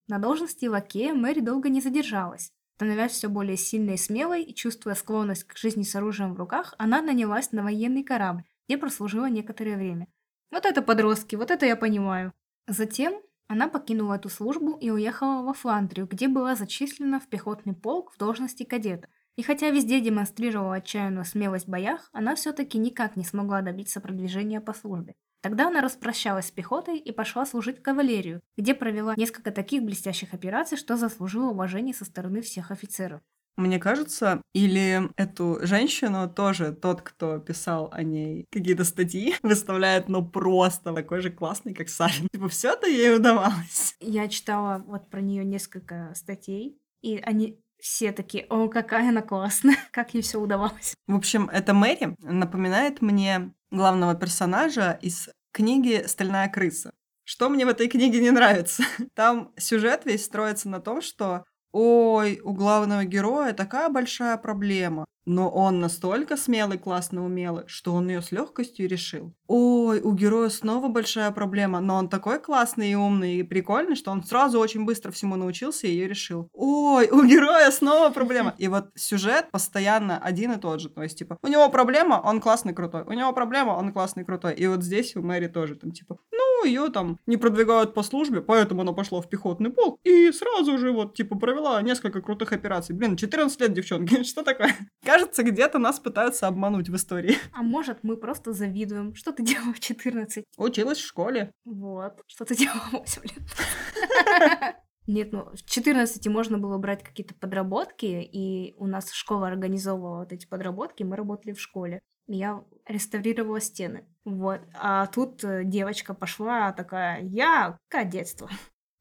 [0.09, 2.53] На должности лакея Мэри долго не задержалась.
[2.77, 6.75] Становясь все более сильной и смелой и чувствуя склонность к жизни с оружием в руках,
[6.79, 10.09] она нанялась на военный корабль, где прослужила некоторое время.
[10.51, 12.33] Вот это подростки, вот это я понимаю.
[12.68, 18.12] Затем она покинула эту службу и уехала во Фландрию, где была зачислена в пехотный полк
[18.12, 19.09] в должности кадета.
[19.37, 24.61] И хотя везде демонстрировала отчаянную смелость в боях, она все-таки никак не смогла добиться продвижения
[24.61, 25.14] по службе.
[25.46, 30.35] Тогда она распрощалась с пехотой и пошла служить в кавалерию, где провела несколько таких блестящих
[30.35, 33.20] операций, что заслужила уважение со стороны всех офицеров.
[33.56, 40.26] Мне кажется, или эту женщину тоже тот, кто писал о ней какие-то статьи, выставляет, ну,
[40.26, 42.26] просто такой же классный, как Савин.
[42.32, 43.94] Типа, все это ей удавалось.
[44.00, 49.76] Я читала вот про нее несколько статей, и они все такие, о, какая она классная,
[49.92, 50.94] как ей все удавалось.
[51.06, 56.92] В общем, эта Мэри напоминает мне главного персонажа из книги «Стальная крыса».
[57.24, 58.84] Что мне в этой книге не нравится?
[59.14, 65.06] Там сюжет весь строится на том, что ой, у главного героя такая большая проблема.
[65.26, 69.34] Но он настолько смелый, классно умелый, что он ее с легкостью решил.
[69.48, 74.12] Ой, у героя снова большая проблема, но он такой классный и умный и прикольный, что
[74.12, 76.48] он сразу очень быстро всему научился и ее решил.
[76.52, 78.54] Ой, у героя снова проблема.
[78.58, 80.88] И вот сюжет постоянно один и тот же.
[80.88, 83.02] То есть, типа, у него проблема, он классный, крутой.
[83.02, 84.54] У него проблема, он классный, крутой.
[84.54, 88.40] И вот здесь у Мэри тоже там, типа, ну, ее там не продвигают по службе,
[88.40, 92.94] поэтому она пошла в пехотный полк и сразу же вот, типа, провела несколько крутых операций.
[92.94, 94.74] Блин, 14 лет, девчонки, что такое?
[95.16, 97.37] Кажется, где-то нас пытаются обмануть в истории.
[97.55, 99.14] А может, мы просто завидуем.
[99.14, 100.44] Что ты делала в 14?
[100.59, 101.52] Училась в школе.
[101.64, 102.20] Вот.
[102.26, 104.76] Что ты делала в 8 лет?
[105.07, 110.33] Нет, ну, в 14 можно было брать какие-то подработки, и у нас школа организовывала вот
[110.33, 112.02] эти подработки, мы работали в школе.
[112.26, 114.05] Я реставрировала стены.
[114.26, 114.61] Вот.
[114.74, 118.50] А тут э, девочка пошла такая, я кадетство.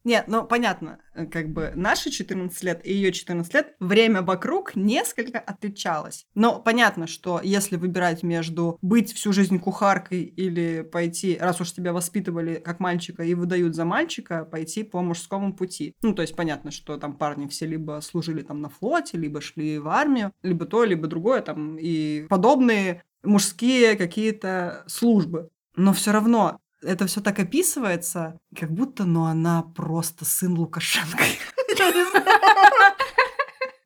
[0.06, 4.76] Нет, ну понятно, э, как бы наши 14 лет и ее 14 лет, время вокруг
[4.76, 6.28] несколько отличалось.
[6.36, 11.92] Но понятно, что если выбирать между быть всю жизнь кухаркой или пойти, раз уж тебя
[11.92, 15.96] воспитывали как мальчика и выдают за мальчика, пойти по мужскому пути.
[16.04, 19.80] Ну, то есть понятно, что там парни все либо служили там на флоте, либо шли
[19.80, 25.50] в армию, либо то, либо другое там и подобные мужские какие-то службы.
[25.76, 31.24] Но все равно это все так описывается, как будто, ну, она просто сын Лукашенко.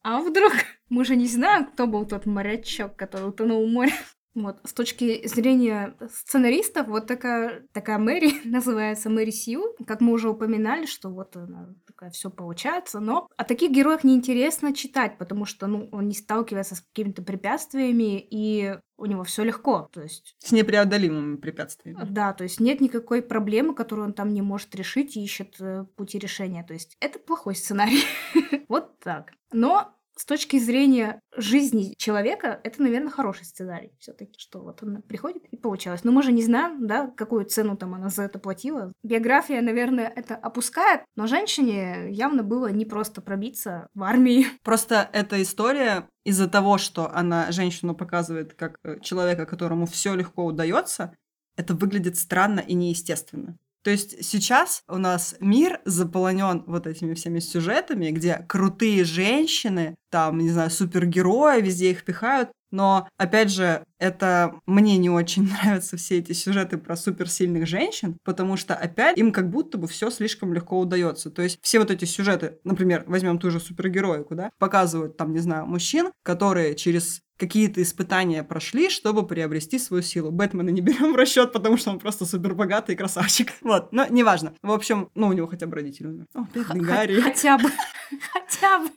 [0.03, 0.53] А вдруг?
[0.89, 3.93] Мы же не знаем, кто был тот морячок, который утонул в море.
[4.35, 9.75] Вот, с точки зрения сценаристов, вот такая, такая Мэри называется Мэри Сью.
[9.87, 14.73] Как мы уже упоминали, что вот она такая все получается, но о таких героях неинтересно
[14.73, 19.89] читать, потому что, ну, он не сталкивается с какими-то препятствиями, и у него все легко,
[19.91, 20.35] то есть...
[20.39, 22.05] С непреодолимыми препятствиями.
[22.09, 25.85] Да, то есть нет никакой проблемы, которую он там не может решить и ищет э,
[25.95, 26.63] пути решения.
[26.63, 28.03] То есть это плохой сценарий.
[28.67, 29.31] Вот так.
[29.51, 35.45] Но с точки зрения жизни человека, это, наверное, хороший сценарий все-таки, что вот она приходит
[35.45, 36.03] и получалось.
[36.03, 38.91] Но мы же не знаем, да, какую цену там она за это платила.
[39.01, 44.45] Биография, наверное, это опускает, но женщине явно было не просто пробиться в армии.
[44.63, 50.43] Просто эта история из-за того, что она женщину показывает как э, человека, которому все легко
[50.45, 51.15] удается,
[51.55, 53.57] это выглядит странно и неестественно.
[53.83, 60.39] То есть сейчас у нас мир заполонен вот этими всеми сюжетами, где крутые женщины, там,
[60.39, 62.49] не знаю, супергерои, везде их пихают.
[62.71, 68.57] Но, опять же, это мне не очень нравятся все эти сюжеты про суперсильных женщин, потому
[68.57, 71.31] что, опять, им как будто бы все слишком легко удается.
[71.31, 75.39] То есть все вот эти сюжеты, например, возьмем ту же супергероику, да, показывают там, не
[75.39, 80.29] знаю, мужчин, которые через какие-то испытания прошли, чтобы приобрести свою силу.
[80.29, 83.53] Бэтмена не берем в расчет, потому что он просто супер богатый красавчик.
[83.69, 84.53] Вот, но неважно.
[84.63, 86.27] В общем, ну, у него хотя бы родители умерли.
[86.33, 87.21] О, бедный Гарри.
[87.21, 87.69] Хотя бы.
[88.33, 88.89] Хотя бы.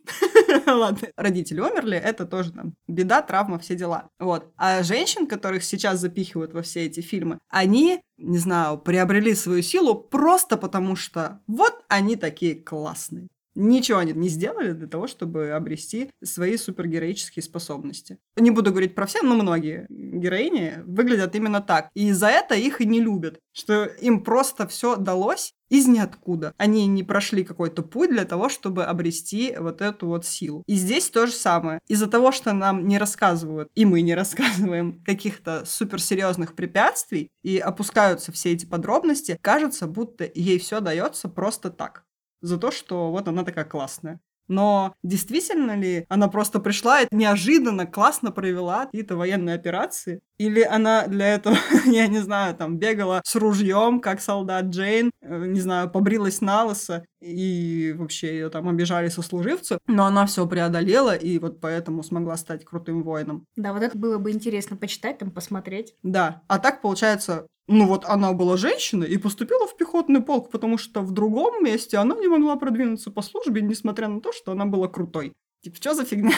[0.66, 4.08] Ладно, родители умерли, это тоже там беда, травма, все дела.
[4.18, 4.50] Вот.
[4.56, 9.94] А женщин, которых сейчас запихивают во все эти фильмы, они, не знаю, приобрели свою силу
[9.94, 13.28] просто потому, что вот они такие классные.
[13.54, 18.18] Ничего они не сделали для того, чтобы обрести свои супергероические способности.
[18.36, 21.90] Не буду говорить про все, но многие героини выглядят именно так.
[21.94, 23.38] И за это их и не любят.
[23.52, 26.52] Что им просто все далось из ниоткуда.
[26.58, 30.62] Они не прошли какой-то путь для того, чтобы обрести вот эту вот силу.
[30.66, 31.80] И здесь то же самое.
[31.88, 38.32] Из-за того, что нам не рассказывают, и мы не рассказываем каких-то суперсерьезных препятствий, и опускаются
[38.32, 42.04] все эти подробности, кажется, будто ей все дается просто так
[42.42, 44.20] за то, что вот она такая классная.
[44.48, 50.20] Но действительно ли она просто пришла и неожиданно классно провела какие-то военные операции?
[50.42, 55.46] Или она для этого, я не знаю, там бегала с ружьем, как солдат Джейн, э,
[55.46, 61.14] не знаю, побрилась на лысо, и вообще ее там обижали сослуживцы, но она все преодолела,
[61.14, 63.44] и вот поэтому смогла стать крутым воином.
[63.54, 65.94] Да, вот это было бы интересно почитать, там, посмотреть.
[66.02, 70.76] Да, а так получается, ну вот она была женщина и поступила в пехотный полк, потому
[70.76, 74.66] что в другом месте она не могла продвинуться по службе, несмотря на то, что она
[74.66, 75.34] была крутой.
[75.62, 76.34] Типа, что за фигня?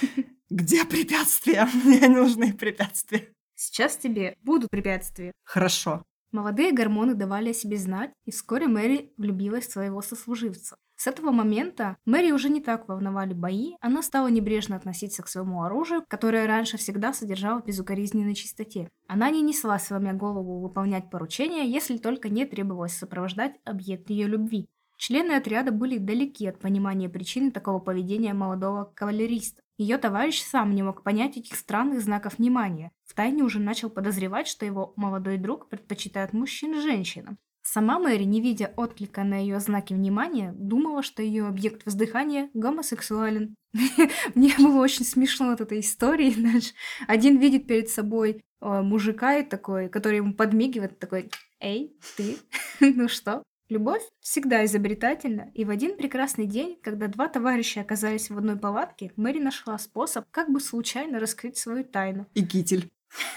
[0.54, 1.66] Где препятствия?
[1.84, 3.28] Мне нужны препятствия.
[3.56, 5.32] Сейчас тебе будут препятствия.
[5.42, 6.04] Хорошо.
[6.30, 10.76] Молодые гормоны давали о себе знать, и вскоре Мэри влюбилась в своего сослуживца.
[10.94, 15.64] С этого момента Мэри уже не так волновали бои, она стала небрежно относиться к своему
[15.64, 18.88] оружию, которое раньше всегда содержало в безукоризненной чистоте.
[19.08, 24.68] Она не несла, сломя голову, выполнять поручения, если только не требовалось сопровождать объект ее любви.
[24.98, 29.63] Члены отряда были далеки от понимания причины такого поведения молодого кавалериста.
[29.76, 32.92] Ее товарищ сам не мог понять этих странных знаков внимания.
[33.04, 37.38] Втайне уже начал подозревать, что его молодой друг предпочитает мужчин женщинам.
[37.66, 43.56] Сама Мэри, не видя отклика на ее знаки внимания, думала, что ее объект воздыхания гомосексуален.
[44.34, 46.30] Мне было очень смешно от этой истории.
[46.36, 46.74] Знаешь.
[47.08, 52.36] Один видит перед собой э, мужика и такой, который ему подмигивает, такой «Эй, ты,
[52.80, 58.36] ну что?» Любовь всегда изобретательна, и в один прекрасный день, когда два товарища оказались в
[58.36, 62.26] одной палатке, Мэри нашла способ как бы случайно раскрыть свою тайну.
[62.34, 62.90] И китель.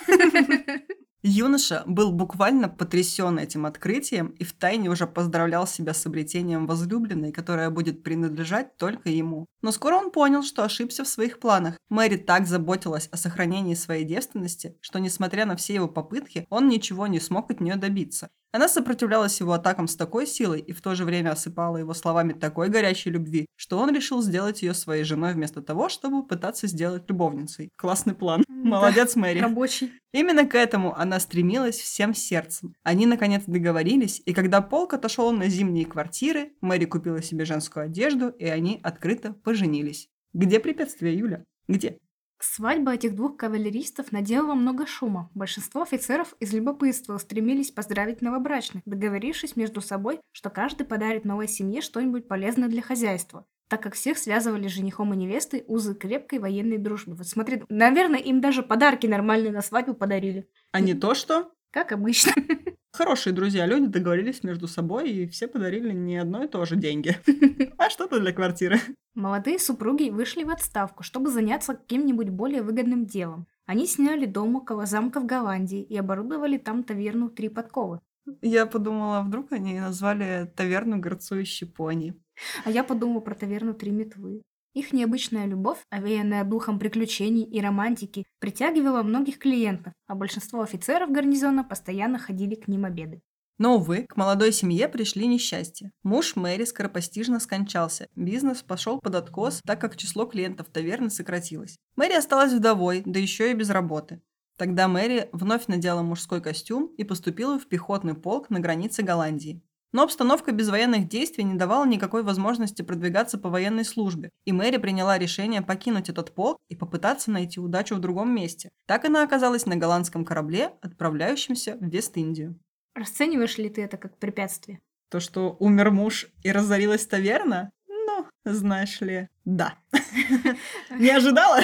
[1.24, 7.70] Юноша был буквально потрясен этим открытием и втайне уже поздравлял себя с обретением возлюбленной, которая
[7.70, 9.48] будет принадлежать только ему.
[9.62, 11.78] Но скоро он понял, что ошибся в своих планах.
[11.90, 17.08] Мэри так заботилась о сохранении своей девственности, что, несмотря на все его попытки, он ничего
[17.08, 18.30] не смог от нее добиться.
[18.52, 22.34] Она сопротивлялась его атакам с такой силой и в то же время осыпала его словами
[22.34, 27.10] такой горячей любви, что он решил сделать ее своей женой вместо того, чтобы пытаться сделать
[27.10, 27.70] любовницей.
[27.76, 28.44] Классный план.
[28.48, 29.40] Молодец, Да, Мэри.
[29.40, 29.92] Рабочий.
[30.14, 32.74] Именно к этому она стремилась всем сердцем.
[32.84, 38.30] Они наконец договорились, и когда полк отошел на зимние квартиры, Мэри купила себе женскую одежду,
[38.30, 40.10] и они открыто поженились.
[40.34, 41.44] Где препятствия, Юля?
[41.68, 42.00] Где?
[42.40, 45.30] Свадьба этих двух кавалеристов наделала много шума.
[45.34, 51.82] Большинство офицеров из любопытства устремились поздравить новобрачных, договорившись между собой, что каждый подарит новой семье
[51.82, 56.78] что-нибудь полезное для хозяйства так как всех связывали с женихом и невестой узы крепкой военной
[56.78, 57.16] дружбы.
[57.16, 60.48] Вот смотри, наверное, им даже подарки нормальные на свадьбу подарили.
[60.72, 61.52] А не то, что...
[61.78, 62.32] Как обычно.
[62.92, 67.16] Хорошие друзья, люди договорились между собой, и все подарили не одно и то же деньги,
[67.78, 68.80] а что-то для квартиры.
[69.14, 73.46] Молодые супруги вышли в отставку, чтобы заняться каким-нибудь более выгодным делом.
[73.68, 78.00] Они сняли дом около замка в Голландии и оборудовали там таверну «Три подковы».
[78.42, 82.20] Я подумала, вдруг они назвали таверну «Горцующий пони».
[82.66, 84.42] А я подумала про таверну «Три метвы».
[84.78, 91.64] Их необычная любовь, овеянная духом приключений и романтики, притягивала многих клиентов, а большинство офицеров гарнизона
[91.64, 93.22] постоянно ходили к ним обедать.
[93.58, 95.92] Но, увы, к молодой семье пришли несчастья.
[96.04, 98.08] Муж Мэри скоропостижно скончался.
[98.16, 101.80] Бизнес пошел под откос, так как число клиентов таверны сократилось.
[101.96, 104.22] Мэри осталась вдовой, да еще и без работы.
[104.60, 109.60] Тогда Мэри вновь надела мужской костюм и поступила в пехотный полк на границе Голландии.
[109.98, 114.78] Но обстановка без военных действий не давала никакой возможности продвигаться по военной службе, и Мэри
[114.78, 118.70] приняла решение покинуть этот полк и попытаться найти удачу в другом месте.
[118.86, 122.60] Так она оказалась на голландском корабле, отправляющемся в Вест-Индию.
[122.94, 124.82] Расцениваешь ли ты это как препятствие?
[125.10, 127.72] То, что умер муж и разорилась таверна?
[127.88, 129.80] Ну, знаешь ли, да.
[130.92, 131.62] Не ожидала?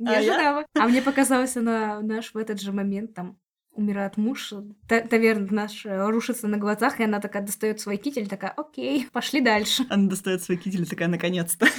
[0.00, 0.66] Не А ожидала.
[0.74, 3.38] А мне показалось, она, знаешь, в этот же момент там
[3.72, 4.52] умирает муж,
[4.88, 9.08] та- таверна наш э, рушится на глазах, и она такая достает свой китель, такая, окей,
[9.12, 9.84] пошли дальше.
[9.88, 11.66] Она достает свой китель, такая, наконец-то.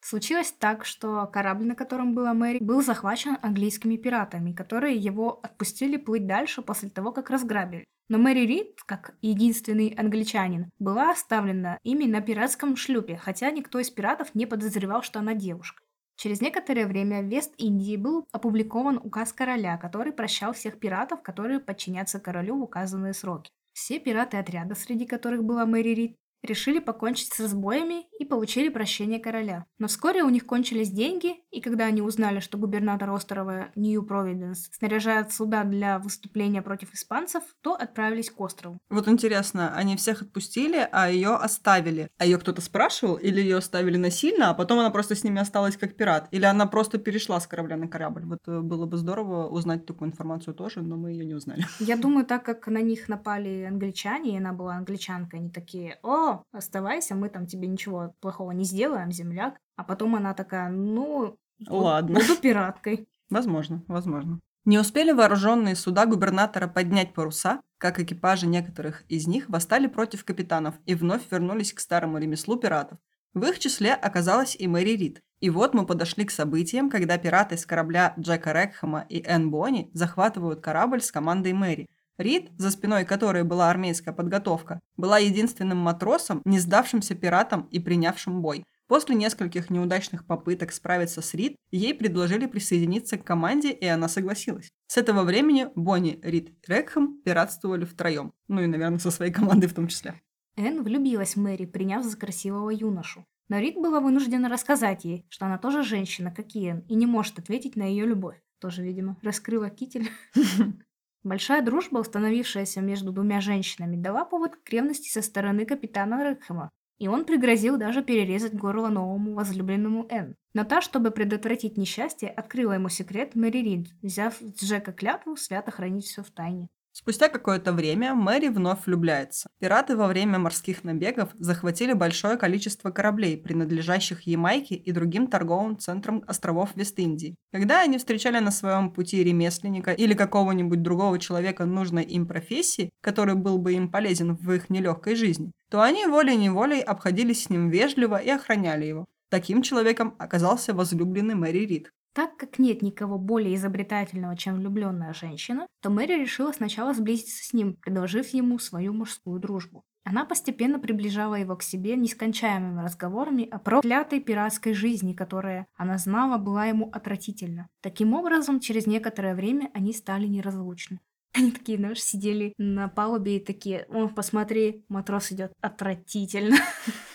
[0.00, 5.98] Случилось так, что корабль, на котором была Мэри, был захвачен английскими пиратами, которые его отпустили
[5.98, 7.84] плыть дальше после того, как разграбили.
[8.08, 13.90] Но Мэри Рид, как единственный англичанин, была оставлена ими на пиратском шлюпе, хотя никто из
[13.90, 15.82] пиратов не подозревал, что она девушка.
[16.18, 22.18] Через некоторое время в Вест-Индии был опубликован указ короля, который прощал всех пиратов, которые подчинятся
[22.18, 23.52] королю в указанные сроки.
[23.72, 29.18] Все пираты отряда, среди которых была Мэри Рид, решили покончить с разбоями и получили прощение
[29.18, 29.64] короля.
[29.78, 35.32] Но вскоре у них кончились деньги, и когда они узнали, что губернатор острова Нью-Провиденс снаряжает
[35.32, 38.78] суда для выступления против испанцев, то отправились к острову.
[38.90, 42.08] Вот интересно, они всех отпустили, а ее оставили.
[42.18, 45.76] А ее кто-то спрашивал, или ее оставили насильно, а потом она просто с ними осталась
[45.76, 46.28] как пират?
[46.30, 48.24] Или она просто перешла с корабля на корабль?
[48.24, 51.66] Вот э, было бы здорово узнать такую информацию тоже, но мы ее не узнали.
[51.80, 56.27] Я думаю, так как на них напали англичане, и она была англичанкой, они такие, о,
[56.52, 59.58] оставайся, мы там тебе ничего плохого не сделаем, земляк.
[59.76, 62.20] А потом она такая, ну, Ладно.
[62.20, 63.08] буду пираткой.
[63.30, 64.40] Возможно, возможно.
[64.64, 70.74] Не успели вооруженные суда губернатора поднять паруса, как экипажи некоторых из них восстали против капитанов
[70.84, 72.98] и вновь вернулись к старому ремеслу пиратов.
[73.34, 75.22] В их числе оказалась и Мэри Рид.
[75.40, 79.90] И вот мы подошли к событиям, когда пираты с корабля Джека Рекхэма и Энн Бонни
[79.94, 81.86] захватывают корабль с командой Мэри.
[82.18, 88.42] Рид, за спиной которой была армейская подготовка, была единственным матросом, не сдавшимся пиратам и принявшим
[88.42, 88.64] бой.
[88.88, 94.70] После нескольких неудачных попыток справиться с Рид, ей предложили присоединиться к команде, и она согласилась.
[94.88, 98.32] С этого времени Бонни, Рид и Рекхэм пиратствовали втроем.
[98.48, 100.14] Ну и, наверное, со своей командой в том числе.
[100.56, 103.24] Энн влюбилась в Мэри, приняв за красивого юношу.
[103.48, 107.06] Но Рид была вынуждена рассказать ей, что она тоже женщина, как и Энн, и не
[107.06, 108.40] может ответить на ее любовь.
[108.58, 110.10] Тоже, видимо, раскрыла китель.
[111.24, 117.08] Большая дружба, установившаяся между двумя женщинами, дала повод к ревности со стороны капитана Рекхэма, и
[117.08, 120.34] он пригрозил даже перерезать горло новому возлюбленному Энн.
[120.54, 125.70] Но та, чтобы предотвратить несчастье, открыла ему секрет Мэри Рид, взяв с Джека клятву свято
[125.70, 126.68] хранить все в тайне.
[126.98, 129.48] Спустя какое-то время Мэри вновь влюбляется.
[129.60, 136.24] Пираты во время морских набегов захватили большое количество кораблей, принадлежащих Ямайке и другим торговым центрам
[136.26, 137.36] островов Вест-Индии.
[137.52, 143.36] Когда они встречали на своем пути ремесленника или какого-нибудь другого человека нужной им профессии, который
[143.36, 148.16] был бы им полезен в их нелегкой жизни, то они волей-неволей обходились с ним вежливо
[148.16, 149.06] и охраняли его.
[149.30, 151.92] Таким человеком оказался возлюбленный Мэри Рид.
[152.18, 157.52] Так как нет никого более изобретательного, чем влюбленная женщина, то Мэри решила сначала сблизиться с
[157.52, 159.84] ним, предложив ему свою мужскую дружбу.
[160.02, 166.38] Она постепенно приближала его к себе нескончаемыми разговорами о проклятой пиратской жизни, которая, она знала,
[166.38, 167.68] была ему отвратительна.
[167.82, 170.98] Таким образом, через некоторое время они стали неразлучны.
[171.34, 176.56] Они такие, знаешь, сидели на палубе и такие, о, посмотри, матрос идет отвратительно.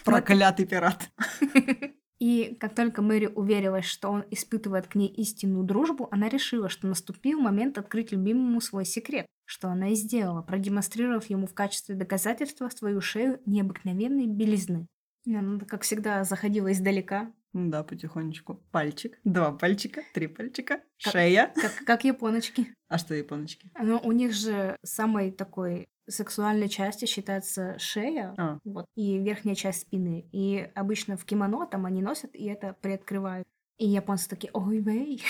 [0.05, 1.11] Проклятый пират.
[2.23, 6.87] И как только Мэри уверилась, что он испытывает к ней истинную дружбу, она решила, что
[6.87, 12.69] наступил момент открыть любимому свой секрет, что она и сделала, продемонстрировав ему в качестве доказательства
[12.69, 14.87] свою шею необыкновенной белизны.
[15.25, 18.63] И Она, как всегда, заходила издалека, Да, потихонечку.
[18.71, 21.51] Пальчик, два пальчика, три пальчика, Как- шея.
[21.55, 22.73] как, как японочки.
[22.87, 23.69] А что японочки?
[23.81, 29.81] Но у них же самой такой сексуальной частью считается шея, А, вот, и верхняя часть
[29.81, 30.27] спины.
[30.31, 33.47] И обычно в кимоно там они носят и это приоткрывают.
[33.79, 35.23] И японцы такие, ой, вей,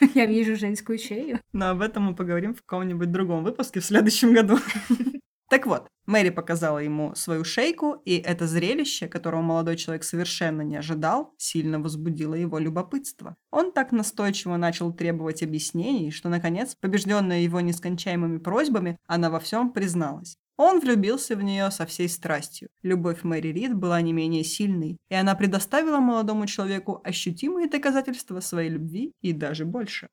[0.14, 1.40] я вижу женскую шею.
[1.52, 4.56] Но об этом мы поговорим в каком-нибудь другом выпуске в следующем году.
[5.50, 10.76] Так вот, Мэри показала ему свою шейку, и это зрелище, которого молодой человек совершенно не
[10.76, 13.34] ожидал, сильно возбудило его любопытство.
[13.50, 19.72] Он так настойчиво начал требовать объяснений, что, наконец, побежденная его нескончаемыми просьбами, она во всем
[19.72, 20.36] призналась.
[20.56, 22.68] Он влюбился в нее со всей страстью.
[22.82, 28.70] Любовь Мэри Рид была не менее сильной, и она предоставила молодому человеку ощутимые доказательства своей
[28.70, 30.06] любви и даже больше.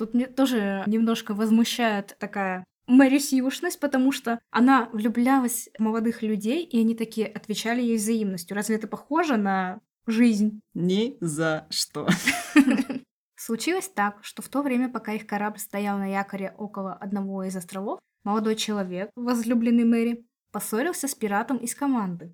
[0.00, 6.64] Тут мне тоже немножко возмущает такая Мэри Сьюшность, потому что она влюблялась в молодых людей,
[6.64, 8.56] и они такие отвечали ей взаимностью.
[8.56, 10.62] Разве это похоже на жизнь?
[10.72, 12.08] Ни за что.
[13.36, 17.54] Случилось так, что в то время, пока их корабль стоял на якоре около одного из
[17.54, 22.32] островов, молодой человек, возлюбленный Мэри, поссорился с пиратом из команды.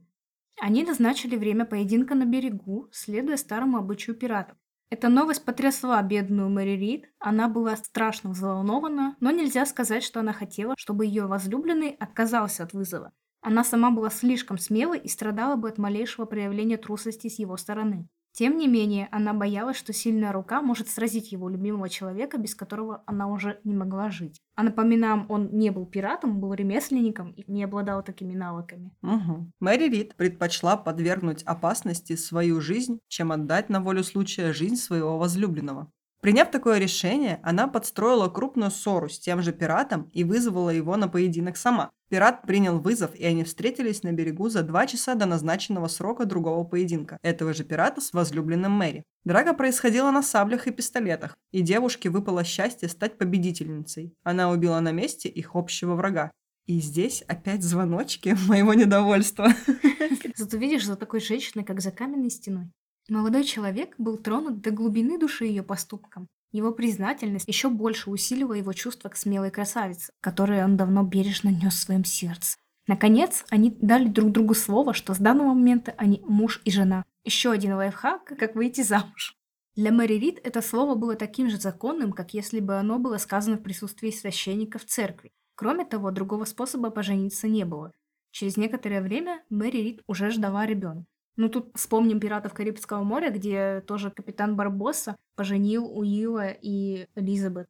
[0.61, 4.57] Они назначили время поединка на берегу, следуя старому обычаю пиратов.
[4.89, 7.11] Эта новость потрясла бедную Мэри Рид.
[7.19, 12.73] Она была страшно взволнована, но нельзя сказать, что она хотела, чтобы ее возлюбленный отказался от
[12.73, 13.13] вызова.
[13.41, 18.09] Она сама была слишком смелой и страдала бы от малейшего проявления трусости с его стороны.
[18.37, 23.03] Тем не менее, она боялась, что сильная рука может сразить его любимого человека, без которого
[23.07, 24.43] она уже не могла жить.
[24.55, 28.93] А напоминаем, он не был пиратом, был ремесленником и не обладал такими навыками.
[29.01, 29.53] Угу.
[29.61, 35.91] Мэри Рид предпочла подвергнуть опасности свою жизнь, чем отдать на волю случая жизнь своего возлюбленного.
[36.27, 41.07] Приняв такое решение, она подстроила крупную ссору с тем же пиратом и вызвала его на
[41.07, 41.93] поединок сама.
[42.09, 46.65] Пират принял вызов, и они встретились на берегу за два часа до назначенного срока другого
[46.65, 49.05] поединка, этого же пирата с возлюбленным Мэри.
[49.25, 54.13] Драка происходила на саблях и пистолетах, и девушке выпало счастье стать победительницей.
[54.25, 56.33] Она убила на месте их общего врага.
[56.67, 59.53] И здесь опять звоночки моего недовольства.
[60.35, 62.73] Зато видишь, за такой женщиной, как за каменной стеной.
[63.09, 66.27] Молодой человек был тронут до глубины души ее поступком.
[66.51, 71.75] Его признательность еще больше усилила его чувство к смелой красавице, которое он давно бережно нес
[71.75, 72.57] в своем сердце.
[72.89, 77.05] Наконец, они дали друг другу слово, что с данного момента они муж и жена.
[77.25, 79.37] Еще один лайфхак, как выйти замуж.
[79.77, 83.57] Для Мэри Рид это слово было таким же законным, как если бы оно было сказано
[83.57, 85.31] в присутствии священника в церкви.
[85.55, 87.93] Кроме того, другого способа пожениться не было.
[88.31, 91.07] Через некоторое время Мэри Рид уже ждала ребенка.
[91.37, 97.69] Ну, тут вспомним «Пиратов Карибского моря», где тоже капитан Барбосса поженил Уилла и Элизабет.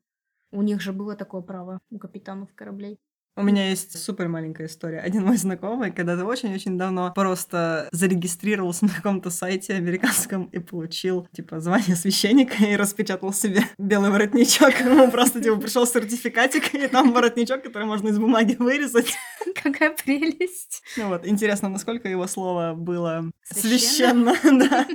[0.52, 2.98] У них же было такое право, у капитанов кораблей.
[3.38, 5.00] У меня есть супер маленькая история.
[5.00, 11.60] Один мой знакомый когда-то очень-очень давно просто зарегистрировался на каком-то сайте американском и получил, типа,
[11.60, 14.80] звание священника и распечатал себе белый воротничок.
[14.80, 19.14] Ему просто, типа, пришел сертификатик, и там воротничок, который можно из бумаги вырезать.
[19.62, 20.82] Какая прелесть.
[20.96, 24.86] Ну вот, интересно, насколько его слово было священно, да.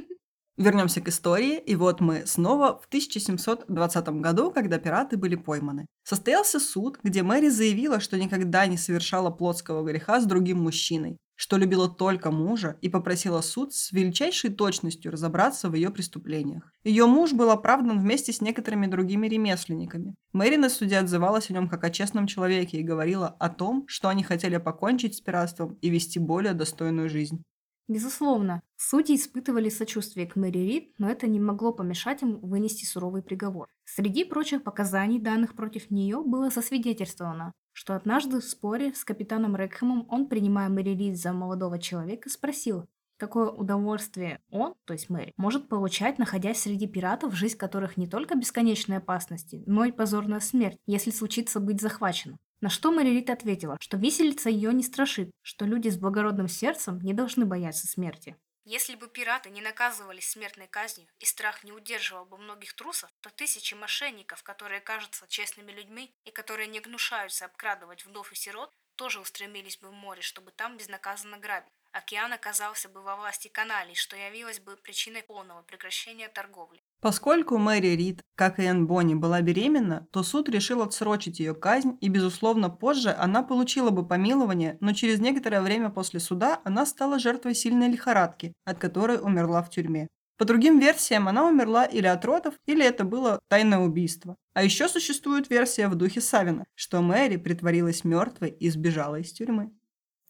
[0.58, 5.86] Вернемся к истории, и вот мы снова в 1720 году, когда пираты были пойманы.
[6.04, 11.58] Состоялся суд, где Мэри заявила, что никогда не совершала плотского греха с другим мужчиной, что
[11.58, 16.72] любила только мужа и попросила суд с величайшей точностью разобраться в ее преступлениях.
[16.84, 20.16] Ее муж был оправдан вместе с некоторыми другими ремесленниками.
[20.34, 24.10] Мэри на суде отзывалась о нем как о честном человеке и говорила о том, что
[24.10, 27.42] они хотели покончить с пиратством и вести более достойную жизнь.
[27.88, 33.22] Безусловно, судьи испытывали сочувствие к Мэри Рид, но это не могло помешать им вынести суровый
[33.22, 33.68] приговор.
[33.84, 40.08] Среди прочих показаний, данных против нее, было засвидетельствовано, что однажды в споре с капитаном Рекхэмом
[40.10, 45.70] он, принимая Мэри Рид за молодого человека, спросил, какое удовольствие он, то есть Мэри, может
[45.70, 51.12] получать, находясь среди пиратов, жизнь которых не только бесконечной опасности, но и позорная смерть, если
[51.12, 52.40] случится быть захваченным.
[52.62, 57.14] На что Марилит ответила, что виселица ее не страшит, что люди с благородным сердцем не
[57.14, 58.38] должны бояться смерти.
[58.66, 63.32] Если бы пираты не наказывались смертной казнью и страх не удерживал бы многих трусов, то
[63.32, 69.20] тысячи мошенников, которые кажутся честными людьми и которые не гнушаются обкрадывать вдов и сирот, тоже
[69.20, 71.74] устремились бы в море, чтобы там безнаказанно грабить.
[71.92, 76.84] Океан оказался бы во власти каналей, что явилось бы причиной полного прекращения торговли.
[77.02, 81.98] Поскольку Мэри Рид, как и Энн Бонни, была беременна, то суд решил отсрочить ее казнь,
[82.00, 87.18] и, безусловно, позже она получила бы помилование, но через некоторое время после суда она стала
[87.18, 90.08] жертвой сильной лихорадки, от которой умерла в тюрьме.
[90.38, 94.38] По другим версиям, она умерла или от родов, или это было тайное убийство.
[94.54, 99.72] А еще существует версия в духе Савина, что Мэри притворилась мертвой и сбежала из тюрьмы.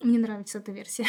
[0.01, 1.05] Мне нравится эта версия.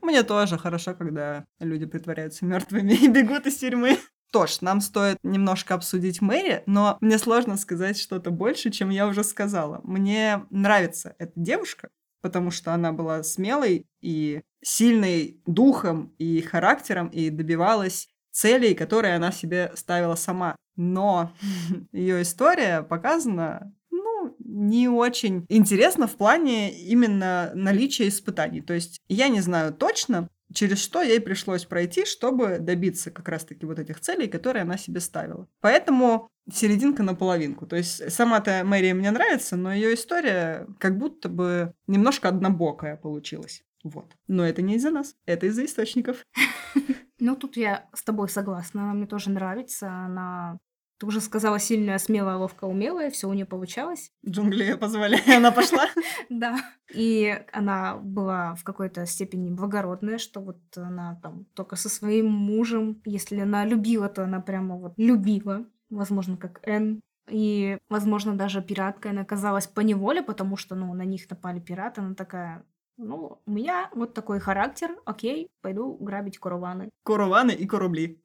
[0.00, 3.98] Мне тоже хорошо, когда люди притворяются мертвыми и бегут из тюрьмы.
[4.32, 9.24] Тоже, нам стоит немножко обсудить Мэри, но мне сложно сказать что-то больше, чем я уже
[9.24, 9.82] сказала.
[9.84, 11.90] Мне нравится эта девушка,
[12.22, 19.32] потому что она была смелой и сильной духом и характером и добивалась целей, которые она
[19.32, 20.56] себе ставила сама.
[20.76, 21.32] Но
[21.92, 28.62] ее история показана ну, не очень интересно в плане именно наличия испытаний.
[28.62, 33.66] То есть я не знаю точно, через что ей пришлось пройти, чтобы добиться как раз-таки
[33.66, 35.48] вот этих целей, которые она себе ставила.
[35.60, 37.66] Поэтому серединка на половинку.
[37.66, 43.62] То есть сама-то Мэри мне нравится, но ее история как будто бы немножко однобокая получилась.
[43.84, 44.16] Вот.
[44.28, 46.24] Но это не из-за нас, это из-за источников.
[47.24, 48.82] Ну, тут я с тобой согласна.
[48.82, 49.88] Она мне тоже нравится.
[49.88, 50.58] Она
[51.02, 54.12] ты уже сказала, сильная, смелая, ловко, умелая, все у нее получалось.
[54.24, 55.86] Джунгли позвали, она пошла.
[56.30, 56.58] Да.
[56.94, 63.02] И она была в какой-то степени благородная, что вот она там только со своим мужем,
[63.04, 67.00] если она любила, то она прямо вот любила, возможно, как Энн.
[67.28, 72.00] И, возможно, даже пираткой она оказалась по неволе, потому что, ну, на них напали пираты,
[72.00, 72.64] она такая,
[72.96, 76.90] ну, у меня вот такой характер, окей, пойду грабить караваны.
[77.02, 78.22] Караваны и корабли.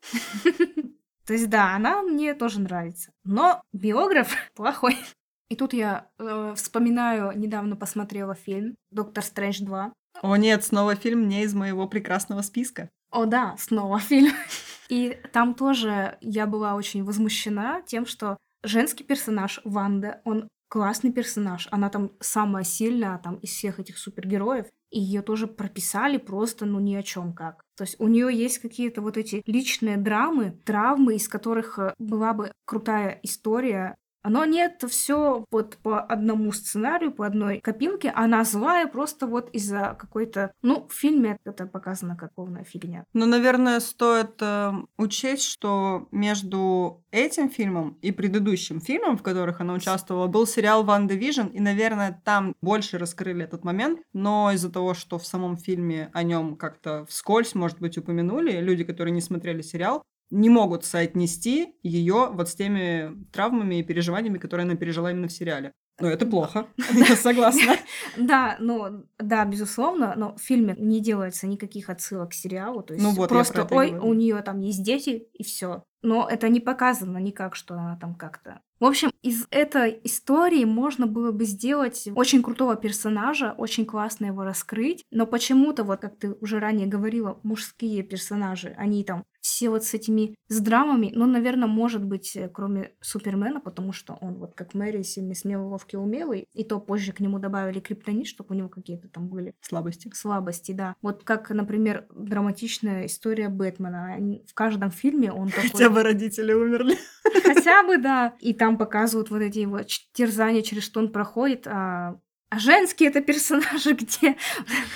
[1.28, 3.11] То есть, да, она мне тоже нравится.
[3.25, 4.97] Но биограф плохой.
[5.49, 9.91] И тут я э, вспоминаю, недавно посмотрела фильм «Доктор Стрэндж 2».
[10.21, 12.89] О нет, снова фильм не из моего прекрасного списка.
[13.11, 14.34] О да, снова фильм.
[14.89, 21.67] И там тоже я была очень возмущена тем, что женский персонаж Ванда, он классный персонаж.
[21.71, 24.67] Она там самая сильная там из всех этих супергероев.
[24.91, 27.63] И ее тоже прописали просто, ну, ни о чем как.
[27.78, 32.34] То есть у нее есть какие-то вот эти личные драмы, травмы, из которых э, была
[32.34, 33.95] бы крутая история
[34.28, 38.11] оно нет все вот по одному сценарию, по одной копилке.
[38.13, 40.51] Она злая просто вот из-за какой-то...
[40.61, 43.05] Ну, в фильме это показано как полная фигня.
[43.13, 49.73] Ну, наверное, стоит э, учесть, что между этим фильмом и предыдущим фильмом, в которых она
[49.73, 54.93] участвовала, был сериал «Ван Division, и, наверное, там больше раскрыли этот момент, но из-за того,
[54.93, 59.61] что в самом фильме о нем как-то вскользь, может быть, упомянули, люди, которые не смотрели
[59.61, 65.28] сериал, не могут соотнести ее вот с теми травмами и переживаниями, которые она пережила именно
[65.28, 65.73] в сериале.
[65.99, 67.75] Ну, это плохо, я согласна.
[68.17, 73.03] Да, ну, да, безусловно, но в фильме не делается никаких отсылок к сериалу, то есть
[73.03, 75.84] ну вот, просто, ой, у нее там есть дети, и все.
[76.03, 81.07] Но это не показано никак, что она там как-то в общем, из этой истории можно
[81.07, 86.34] было бы сделать очень крутого персонажа, очень классно его раскрыть, но почему-то, вот как ты
[86.41, 91.67] уже ранее говорила, мужские персонажи, они там все вот с этими с драмами, ну, наверное,
[91.67, 96.47] может быть, э, кроме Супермена, потому что он вот как Мэри сильный, смелый, ловкий, умелый,
[96.53, 100.11] и то позже к нему добавили криптонит, чтобы у него какие-то там были слабости.
[100.13, 100.95] Слабости, да.
[101.01, 104.17] Вот как, например, драматичная история Бэтмена.
[104.45, 105.69] В каждом фильме он такой...
[105.69, 106.97] Хотя бы родители умерли.
[107.43, 108.35] Хотя бы, да.
[108.39, 109.79] И там показывают вот эти его
[110.13, 112.19] терзания, через что он проходит, а
[112.49, 114.37] а женские это персонажи где?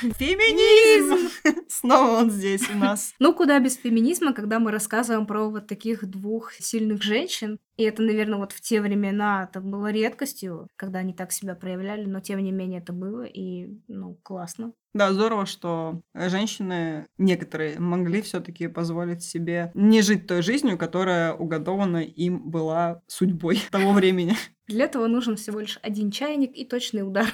[0.01, 1.29] Феминизм!
[1.67, 3.13] Снова он здесь у нас.
[3.19, 7.59] Ну, куда без феминизма, когда мы рассказываем про вот таких двух сильных женщин.
[7.77, 12.05] И это, наверное, вот в те времена это было редкостью, когда они так себя проявляли,
[12.05, 14.73] но тем не менее это было, и, ну, классно.
[14.93, 22.03] Да, здорово, что женщины некоторые могли все-таки позволить себе не жить той жизнью, которая уготована
[22.03, 24.35] им была судьбой того времени.
[24.67, 27.27] Для этого нужен всего лишь один чайник и точный удар.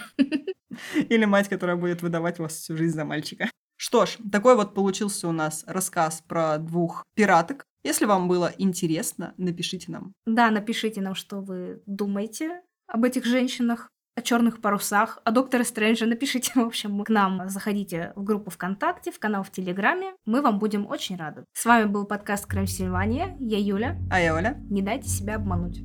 [1.10, 3.50] Или мать, которая будет выдавать вас всю жизнь за мальчика.
[3.78, 7.66] Что ж, такой вот получился у нас рассказ про двух пираток.
[7.84, 10.14] Если вам было интересно, напишите нам.
[10.26, 16.08] Да, напишите нам, что вы думаете об этих женщинах о черных парусах, о докторе Стрэнджа,
[16.08, 20.16] напишите, в общем, к нам заходите в группу ВКонтакте, в канал в Телеграме.
[20.26, 21.46] Мы вам будем очень рады.
[21.54, 23.38] С вами был подкаст Крым Сильвания.
[23.40, 23.98] Я Юля.
[24.10, 24.58] А я Оля.
[24.70, 25.84] Не дайте себя обмануть.